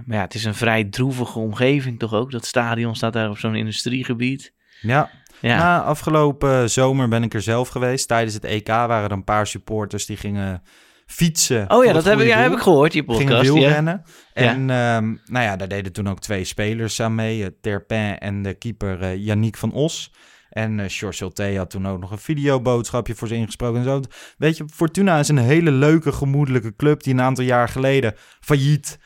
[0.07, 2.31] maar ja, het is een vrij droevige omgeving toch ook.
[2.31, 4.53] Dat stadion staat daar op zo'n industriegebied.
[4.81, 5.11] Ja,
[5.41, 8.09] Ja, Na afgelopen zomer ben ik er zelf geweest.
[8.09, 10.63] Tijdens het EK waren er een paar supporters die gingen
[11.07, 11.71] fietsen.
[11.71, 13.47] oh ja, dat heb ik, ja, heb ik gehoord, die Gingen podcast.
[13.47, 13.53] Ja.
[13.53, 14.03] wielrennen.
[14.33, 17.45] En ehm, nou ja, daar deden toen ook twee spelers aan mee.
[17.45, 20.13] eh, Terpin en de keeper eh Yannick van Os.
[20.51, 24.01] En eh George had toen ook nog een videoboodschapje voor ze ingesproken en zo.
[24.39, 28.99] Weet je, Fortuna is een hele leuke, gemoedelijke club die een aantal jaar geleden failliet,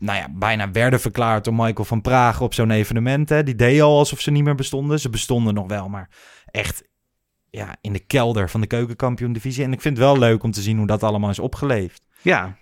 [0.00, 3.28] nou ja, bijna werden verklaard door Michael van Praag op zo'n evenement.
[3.28, 3.42] Hè.
[3.42, 5.00] Die deed al alsof ze niet meer bestonden.
[5.00, 6.08] Ze bestonden nog wel, maar
[6.50, 6.88] echt
[7.50, 9.64] ja, in de kelder van de keukenkampioen-divisie.
[9.64, 12.02] En ik vind het wel leuk om te zien hoe dat allemaal is opgeleefd.
[12.22, 12.56] Ja.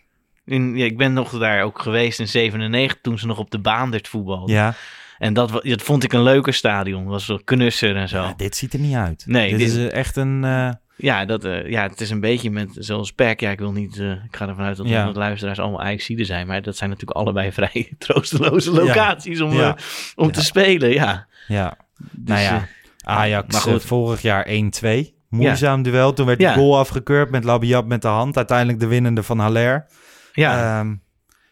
[0.45, 3.59] In, ja, ik ben nog daar ook geweest in 97 toen ze nog op de
[3.61, 4.55] Baandert voetbalden.
[4.55, 4.75] Ja,
[5.19, 7.05] En dat, dat vond ik een leuker stadion.
[7.05, 8.23] was zo knusser en zo.
[8.23, 9.25] Ja, dit ziet er niet uit.
[9.27, 10.45] Nee, dit, dit- is eh, echt een...
[10.45, 10.71] eh,
[11.01, 13.41] Ja, dat, eh, ja, het is een beetje met zoals Peck.
[13.41, 13.99] Ja, ik wil niet.
[13.99, 15.13] eh, ik ga ervan uit dat Ja.
[15.13, 16.47] de luisteraars allemaal Ajaxiden zijn.
[16.47, 19.77] Maar dat zijn natuurlijk allebei vrij troosteloze locaties om, Ja.
[19.77, 19.83] eh,
[20.17, 20.91] om te spelen.
[20.91, 21.27] Ja.
[21.49, 22.69] ja, Dus, nou ja,
[23.05, 23.85] Ajax maar goed.
[23.85, 25.17] vorig jaar 1-2.
[25.29, 26.13] Moeizaam duel.
[26.13, 28.37] Toen werd die goal afgekeurd met Labiat met de hand.
[28.37, 29.87] Uiteindelijk de winnende van Haller.
[30.33, 30.95] ja, Ehm,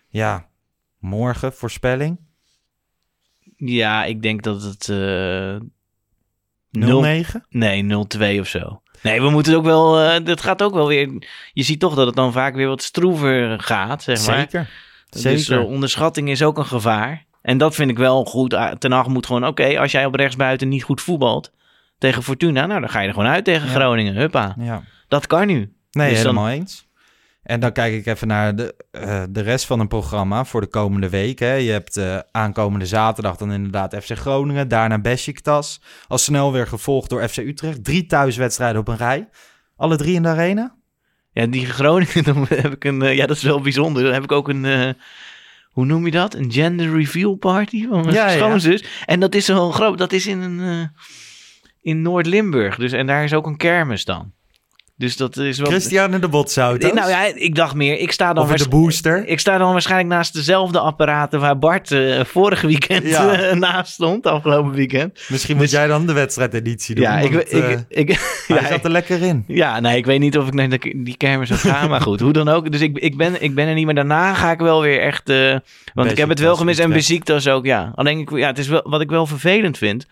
[0.08, 0.46] ja,
[0.98, 2.18] morgen voorspelling.
[2.18, 3.54] 0-9.
[3.56, 4.88] ja, ik denk dat het.
[4.88, 5.56] eh
[6.70, 8.82] nul- nee, 0-2 of zo.
[9.02, 10.00] Nee, we moeten ook wel.
[10.00, 11.28] eh dat gaat ook wel weer.
[11.52, 14.02] Je ziet toch dat het dan vaak weer wat stroever gaat.
[14.02, 14.38] Zeg maar.
[14.38, 14.70] Zeker.
[15.10, 15.58] Dus Zeker.
[15.58, 17.24] eh, onderschatting is ook een gevaar.
[17.42, 18.54] En dat vind ik wel goed.
[18.54, 21.52] Ah, Ten Hag moet gewoon, oké, als jij op rechtsbuiten niet goed voetbalt
[21.98, 23.74] tegen Fortuna, nou dan ga je er gewoon uit tegen Ja.
[23.74, 24.14] Groningen.
[24.14, 24.54] Huppa.
[24.58, 24.82] ja.
[25.08, 25.72] Dat kan nu.
[25.90, 26.85] Nee, Dus dan- helemaal eens.
[27.46, 30.66] En dan kijk ik even naar de, eh, de rest van het programma voor de
[30.66, 31.38] komende week.
[31.38, 31.52] Hè.
[31.52, 34.68] Je hebt eh, aankomende zaterdag dan inderdaad FC Groningen.
[34.68, 35.80] Daarna Besiktas.
[36.08, 37.84] Al snel weer gevolgd door FC Utrecht.
[37.84, 39.28] Drie thuiswedstrijden op een rij.
[39.76, 40.74] Alle drie in de arena?
[41.32, 44.02] Ja, die Groningen, dan heb ik een, eh, ja, dat is wel bijzonder.
[44.02, 44.96] Dan heb ik ook een,
[45.70, 46.34] hoe noem je dat?
[46.34, 48.36] Een gender reveal party van mijn Ja, ja.
[48.36, 48.84] schoonzus.
[49.04, 50.90] En dat is wel groot, dat is in een,
[51.80, 52.76] in Noord-Limburg.
[52.76, 54.32] Dus, en daar is ook een kermis dan.
[54.98, 55.66] Dus dat is wel...
[55.66, 56.92] Christiane de Botsauto's.
[56.92, 59.26] Nou ja, ik dacht meer, ik sta dan Of in de booster.
[59.26, 63.32] Ik sta dan waarschijnlijk naast dezelfde apparaten waar Bart eh vorige weekend Ja.
[63.32, 65.20] eh, naast stond, afgelopen weekend.
[65.28, 67.04] Misschien moet jij dan de wedstrijdeditie doen.
[67.04, 68.08] Ja, ik, ik, eh, ik,
[68.46, 69.44] hij ja, zat er lekker in.
[69.46, 72.32] ja, nee, ik weet niet of ik naar die kermis zou gaan, maar goed, hoe
[72.32, 72.72] dan ook.
[72.72, 73.94] Dus ik, ik, ben, ik ben er niet meer.
[73.94, 75.32] Daarna ga ik wel weer echt,
[75.94, 76.90] want ik heb het wel gemist en.
[76.92, 77.92] Besiktas ook, ja.
[77.94, 80.06] Alleen, ik, ja, het is wel, wat ik wel vervelend vind,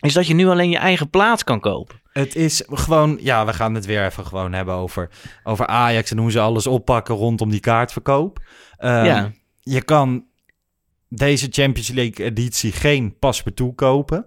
[0.00, 2.00] is dat je nu alleen je eigen plaats kan kopen.
[2.12, 5.10] Het is gewoon, ja, we gaan het weer even gewoon hebben over,
[5.44, 8.38] over Ajax en hoe ze alles oppakken rondom die kaartverkoop.
[8.76, 9.30] Ehm, Ja.
[9.60, 10.26] Je kan
[11.08, 14.26] deze Champions League editie geen paspartout kopen.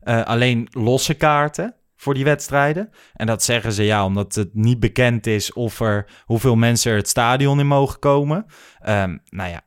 [0.00, 2.90] Eh, alleen losse kaarten voor die wedstrijden.
[3.14, 6.96] En dat zeggen ze ja, omdat het niet bekend is of er hoeveel mensen er
[6.96, 8.46] het stadion in mogen komen.
[8.78, 9.60] Ehm, nou ja,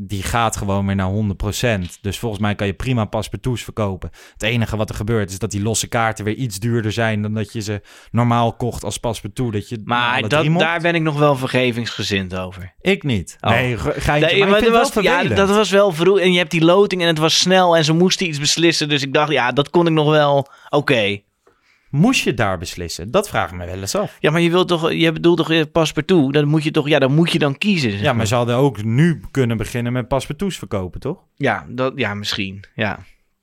[0.00, 2.00] die gaat gewoon weer naar 100%.
[2.00, 4.10] Dus volgens mij kan je prima paspartouts verkopen.
[4.32, 7.34] Het enige wat er gebeurt is dat die losse kaarten weer iets duurder zijn dan
[7.34, 7.80] dat je ze
[8.10, 9.52] normaal kocht als paspartout.
[9.52, 12.74] Dat je Maar dat, daar ben ik nog wel vergevingsgezind over.
[12.80, 13.36] Ik niet.
[13.40, 13.50] Oh.
[13.50, 16.18] Nee, ge- geintje, Nee, maar, maar was, ja, dat was wel vroeg.
[16.18, 18.88] En je hebt die loting en het was snel en ze moesten iets beslissen.
[18.88, 20.48] Dus ik dacht, ja, dat kon ik nog wel.
[20.68, 21.20] Oké.
[21.90, 23.10] Moest je daar beslissen?
[23.10, 24.16] Dat vraag ik me wel eens af.
[24.20, 26.32] Ja, maar je wilt toch, je bedoelt toch eh, paspartout?
[26.32, 27.90] Dan moet je toch, ja, dan moet je dan kiezen.
[27.90, 31.18] zeg Ja, maar ze hadden ook nu kunnen beginnen met paspartouts verkopen, toch?
[31.34, 32.64] Ja, dat, ja, misschien.
[32.74, 32.98] Ja.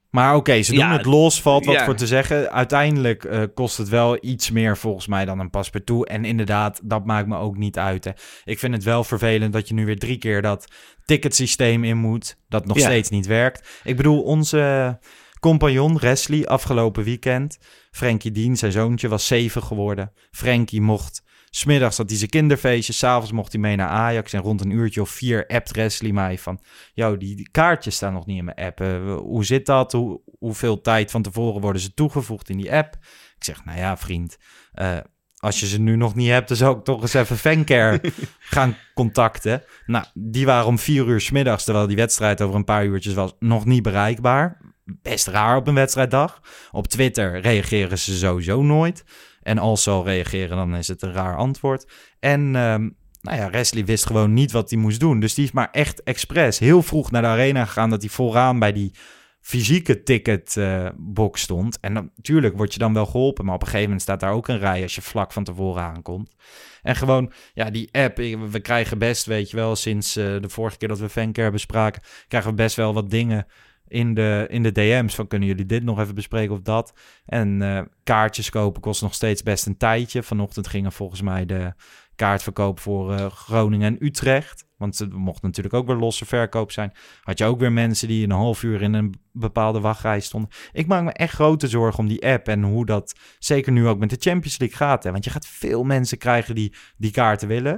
[0.10, 1.86] Maar oké, ze doen Ja, het los, valt wat ja.
[1.86, 2.52] voor te zeggen.
[2.52, 6.08] Uiteindelijk eh, kost het wel iets meer volgens mij dan een paspartout.
[6.08, 8.04] En inderdaad, dat maakt me ook niet uit.
[8.04, 8.12] Hè.
[8.44, 10.68] Ik vind het wel vervelend dat je nu weer drie keer dat
[11.06, 12.38] ticketsysteem in moet.
[12.50, 12.84] Dat nog Ja.
[12.84, 13.80] steeds niet werkt.
[13.84, 14.98] Ik bedoel, onze
[15.46, 17.58] compagnon Wesley afgelopen weekend.
[17.92, 20.12] Frankie Dien, zijn zoontje, was zeven geworden.
[20.32, 21.24] Frankie mocht...
[21.50, 24.34] Smiddags had hij zijn kinderfeestje, s'avonds mocht hij mee naar Ajax.
[24.34, 26.60] En rond een uurtje of vier appt Wesley mij van...
[26.94, 28.82] Yo, die, kaartjes staan nog niet in mijn app.
[28.82, 29.92] Eh, hoe zit dat?
[29.92, 32.94] Hoe, hoeveel tijd van tevoren worden ze toegevoegd in die app?
[33.36, 34.38] Ik zeg, nou ja, vriend...
[34.74, 34.98] eh,
[35.36, 38.02] als je ze nu nog niet hebt, dan zou ik toch eens even Fancare
[38.40, 39.64] gaan contacten.
[39.86, 43.14] Nou, die waren om vier uur 's middags, terwijl die wedstrijd over een paar uurtjes
[43.14, 44.74] was, nog niet bereikbaar.
[44.86, 46.42] Best raar op een wedstrijddag.
[46.72, 49.04] Op Twitter reageren ze sowieso nooit.
[49.42, 51.92] En als ze al reageren, dan is het een raar antwoord.
[52.20, 52.90] En ehm,
[53.22, 55.20] Nou ja, Wesley wist gewoon niet wat hij moest doen.
[55.20, 57.90] Dus die is maar echt expres heel vroeg naar de arena gegaan...
[57.90, 58.94] dat hij vooraan bij die
[59.42, 61.80] fysieke ticketbox stond.
[61.80, 63.46] En natuurlijk word je dan wel geholpen...
[63.46, 64.82] maar op een gegeven moment staat daar ook een rij...
[64.82, 66.36] als je vlak van tevoren aankomt.
[66.82, 68.18] En gewoon, ja, die app...
[68.52, 69.76] We krijgen best, weet je wel...
[69.76, 72.02] sinds uh, de vorige keer dat we Fancare bespraken...
[72.28, 73.46] krijgen we best wel wat dingen
[73.88, 76.94] in de, in de DM's van kunnen jullie dit nog even bespreken of dat.
[77.26, 80.24] En uh, kaartjes kopen kost nog steeds best een tijdje.
[80.24, 81.74] Vanochtend gingen volgens mij de
[82.16, 84.66] kaartverkoop voor uh, Groningen en Utrecht.
[84.78, 86.92] Want het mocht natuurlijk ook weer losse verkoop zijn.
[87.22, 90.50] Had je ook weer mensen die een half uur in een bepaalde wachtrij stonden.
[90.72, 94.00] Ik maak me echt grote zorgen om die app en hoe dat zeker nu ook
[94.00, 95.04] met de Champions League gaat.
[95.04, 95.12] Hè?
[95.12, 97.78] Want je gaat veel mensen krijgen die die kaarten willen.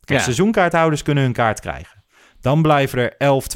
[0.00, 0.24] Kijk, ja.
[0.24, 1.99] seizoenkaarthouders kunnen hun kaart krijgen.
[2.40, 3.46] Dan blijven er 11,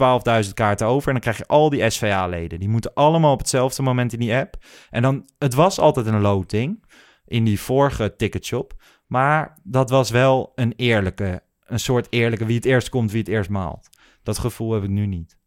[0.44, 1.06] 12.000 kaarten over.
[1.06, 2.58] En dan krijg je al die SVA-leden.
[2.58, 4.56] Die moeten allemaal op hetzelfde moment in die app.
[4.90, 6.84] En dan, het was altijd een loting
[7.26, 8.82] in die vorige ticketshop.
[9.06, 13.28] Maar dat was wel een eerlijke, een soort eerlijke, wie het eerst komt, wie het
[13.28, 13.88] eerst maalt.
[14.22, 15.38] Dat gevoel heb ik nu niet.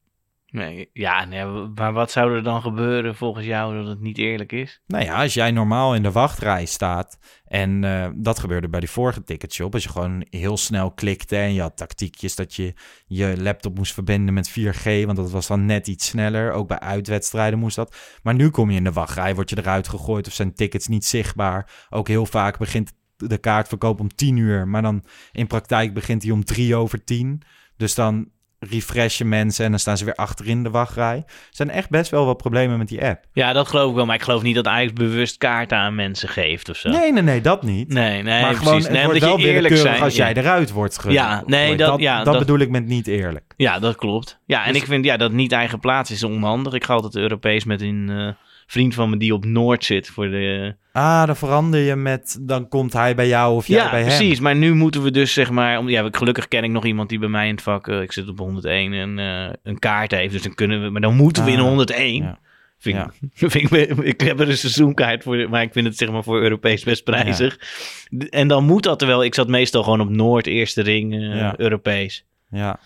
[0.52, 1.26] Nee, ja,
[1.76, 4.82] maar wat zou er dan gebeuren volgens jou dat het niet eerlijk is?
[4.86, 8.89] Nou ja, als jij normaal in de wachtrij staat en uh, dat gebeurde bij die
[8.89, 12.74] vorige ticketshop, als je gewoon heel snel klikte en je had tactiekjes dat je
[13.08, 16.52] je laptop moest verbinden met 4G, want dat was dan net iets sneller.
[16.52, 17.95] Ook bij uitwedstrijden moest dat.
[18.24, 21.06] Maar nu kom je in de wachtrij, word je eruit gegooid of zijn tickets niet
[21.06, 21.72] zichtbaar.
[21.89, 26.32] Ook heel vaak begint de kaartverkoop om 10 uur, maar dan in praktijk begint hij
[26.32, 27.41] om 3 over 10.
[27.78, 28.30] Dus dan
[28.60, 31.16] refreshen mensen en dan staan ze weer achterin de wachtrij.
[31.28, 33.26] Er zijn echt best wel wat problemen met die app.
[33.34, 34.05] Ja, dat geloof ik wel.
[34.05, 36.89] Maar ik geloof niet dat Ajax bewust kaarten aan mensen geeft of zo.
[36.89, 37.93] Nee, nee, nee, dat niet.
[37.93, 38.97] Nee, nee, maar gewoon, precies.
[38.97, 40.01] het wordt wel je eerlijk zijn.
[40.01, 40.26] als ja.
[40.32, 43.08] jij eruit wordt ge- Ja, nee, dat- dat, ja, dat dat- bedoel ik met niet
[43.08, 43.53] eerlijk.
[43.58, 44.39] Ja, dat klopt.
[44.45, 46.74] Ja, en Dus- ik vind ja, dat niet eigen plaats is onhandig.
[46.74, 48.10] Ik ga altijd Europees met een
[48.68, 50.76] vriend van me die op Noord zit voor de...
[50.91, 54.07] Ah, dan verander je met, dan komt hij bij jou of jij ja, bij hem.
[54.18, 54.39] precies.
[54.39, 55.78] Maar nu moeten we dus zeg maar...
[55.78, 57.88] Om, ja, gelukkig ken ik nog iemand die bij mij in het vak...
[57.88, 60.32] eh, ik zit op 101 en eh, een kaart heeft.
[60.34, 60.89] Dus dan kunnen we...
[60.89, 62.24] Maar dan moeten we in Ah, 101.
[62.24, 62.39] ja.
[62.80, 66.11] Vind ik, vind ik, ik heb er een seizoenkaart voor, maar ik vind het zeg
[66.11, 67.59] maar voor Europees best prijzig.
[68.30, 69.24] En dan moet dat er wel.
[69.24, 71.53] Ik zat meestal gewoon op Noord, eerste ring, eh, Ja.
[71.57, 72.26] Europees.
[72.49, 72.80] Ja.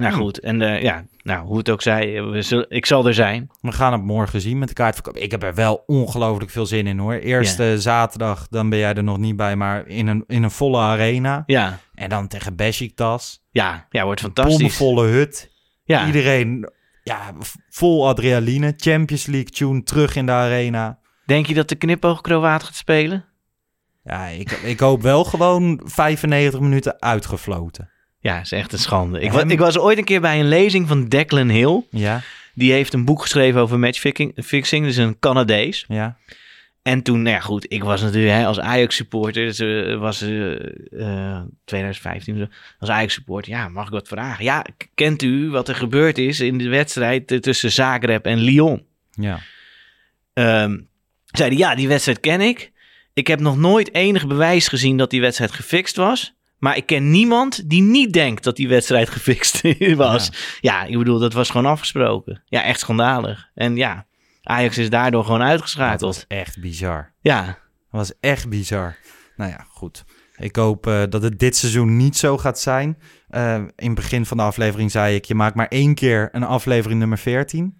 [0.00, 3.50] Nou goed, en eh, ja, nou hoe het ook zij, eh, ik zal er zijn.
[3.60, 5.16] We gaan het morgen zien met de kaartverkoop.
[5.16, 7.14] Ik heb er wel ongelooflijk veel zin in hoor.
[7.14, 10.78] Eerste zaterdag, dan ben jij er nog niet bij, maar in een, in een volle
[10.78, 11.42] arena.
[11.46, 13.42] Ja, En dan tegen Besiktas.
[13.50, 14.56] ja, ja, wordt fantastisch.
[14.56, 15.50] Bommenvolle hut.
[15.84, 16.70] Ja, Iedereen
[17.02, 17.32] ja,
[17.68, 18.74] vol adrenaline.
[18.76, 20.98] Champions League tune terug in de arena.
[21.26, 23.24] denk je dat de knipoog Kroaat gaat spelen?
[24.04, 27.90] Ja, ik, ik hoop wel gewoon 95 minuten uitgefloten.
[28.20, 29.20] Ja, is echt een schande.
[29.20, 31.82] Ik, ik was ooit een keer bij een lezing van Declan Hill.
[31.90, 32.20] Ja,
[32.54, 35.84] Die heeft een boek geschreven over matchfixing, fixing, dus een Canadees.
[35.88, 36.16] ja.
[36.82, 40.52] En toen, nou ja, goed, ik was natuurlijk hè, als Ajax-supporter, dus, eh, was eh,
[41.36, 42.46] eh, 2015 of zo,
[42.78, 44.44] als Ajax-supporter, ja, mag ik wat vragen?
[44.44, 44.64] Ja,
[44.94, 48.84] kent u wat er gebeurd is in de wedstrijd eh, tussen Zagreb en Lyon?
[49.14, 49.40] ja.
[50.32, 50.78] Ehm
[51.30, 52.72] zei hij, ja, die wedstrijd ken ik.
[53.12, 56.34] Ik heb nog nooit enig bewijs gezien dat die wedstrijd gefixt was.
[56.60, 59.62] Maar ik ken niemand die niet denkt dat die wedstrijd gefixt
[59.94, 60.30] was.
[60.60, 60.84] Ja.
[60.84, 62.42] ik bedoel, dat was gewoon afgesproken.
[62.44, 63.50] Ja, echt schandalig.
[63.54, 64.06] En ja,
[64.42, 66.00] Ajax is daardoor gewoon Dat uitgeschakeld.
[66.14, 67.12] was echt bizar.
[67.20, 67.54] Ja, Dat
[67.90, 68.96] was echt bizar.
[69.36, 70.04] Nou ja, goed.
[70.36, 72.98] Ik hoop eh, dat het dit seizoen niet zo gaat zijn.
[73.28, 75.24] Eh, in het begin van de aflevering zei ik...
[75.24, 77.79] je maakt maar één keer een aflevering nummer 14.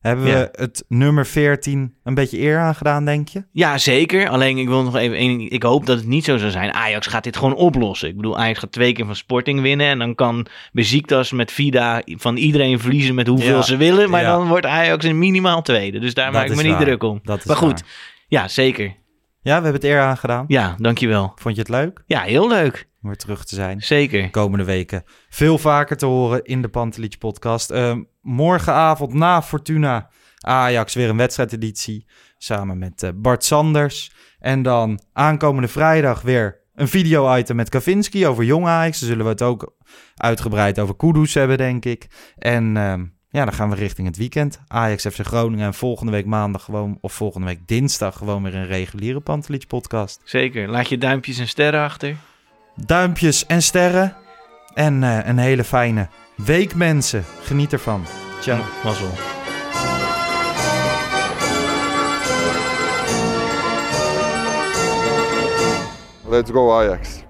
[0.00, 3.44] Hebben we het nummer 14 een beetje eer aangedaan, denk je?
[3.52, 4.28] Ja, zeker.
[4.28, 5.50] Alleen ik wil nog even één.
[5.50, 6.74] Ik hoop dat het niet zo zou zijn.
[6.74, 8.08] Ajax gaat dit gewoon oplossen.
[8.08, 9.86] Ik bedoel, Ajax gaat twee keer van Sporting winnen.
[9.86, 13.62] En dan kan Besiktas met Vida van iedereen verliezen met hoeveel Ja.
[13.62, 14.10] ze willen.
[14.10, 14.36] Maar Ja.
[14.36, 15.98] dan wordt Ajax een minimaal tweede.
[15.98, 17.20] Dus daar Dat maak ik me niet druk om.
[17.22, 17.90] Dat is maar goed, waar.
[18.28, 18.84] ja, zeker.
[19.42, 20.44] Ja, we hebben het eer aangedaan.
[20.48, 21.32] Ja, dankjewel.
[21.36, 22.88] Vond je het leuk Ja, heel leuk.
[23.02, 23.80] Om weer terug te zijn?
[23.80, 24.30] Zeker.
[24.30, 27.70] komende weken veel vaker te horen in de Pantelietje podcast.
[27.70, 32.06] Eh, morgenavond na Fortuna Ajax weer een wedstrijdeditie
[32.38, 34.12] samen met eh, Bart Sanders.
[34.38, 39.00] En dan aankomende vrijdag weer een video-item met Kavinski over jong Ajax.
[39.00, 39.76] Dan zullen we het ook
[40.16, 42.06] uitgebreid over Kudus hebben, denk ik.
[42.38, 44.60] En ehm, ja, dan gaan we richting het weekend.
[44.66, 48.66] Ajax FC Groningen en volgende week maandag gewoon, of volgende week dinsdag gewoon weer een
[48.66, 50.20] reguliere Pantelietje podcast.
[50.24, 50.68] Zeker.
[50.68, 52.16] Laat je duimpjes en sterren achter.
[52.86, 54.14] Duimpjes en sterren.
[54.74, 57.24] En eh, een hele fijne week, mensen.
[57.42, 58.04] Geniet ervan.
[58.40, 58.58] Ciao.
[58.84, 59.10] Mazzel.
[66.28, 67.22] Let's go Ajax.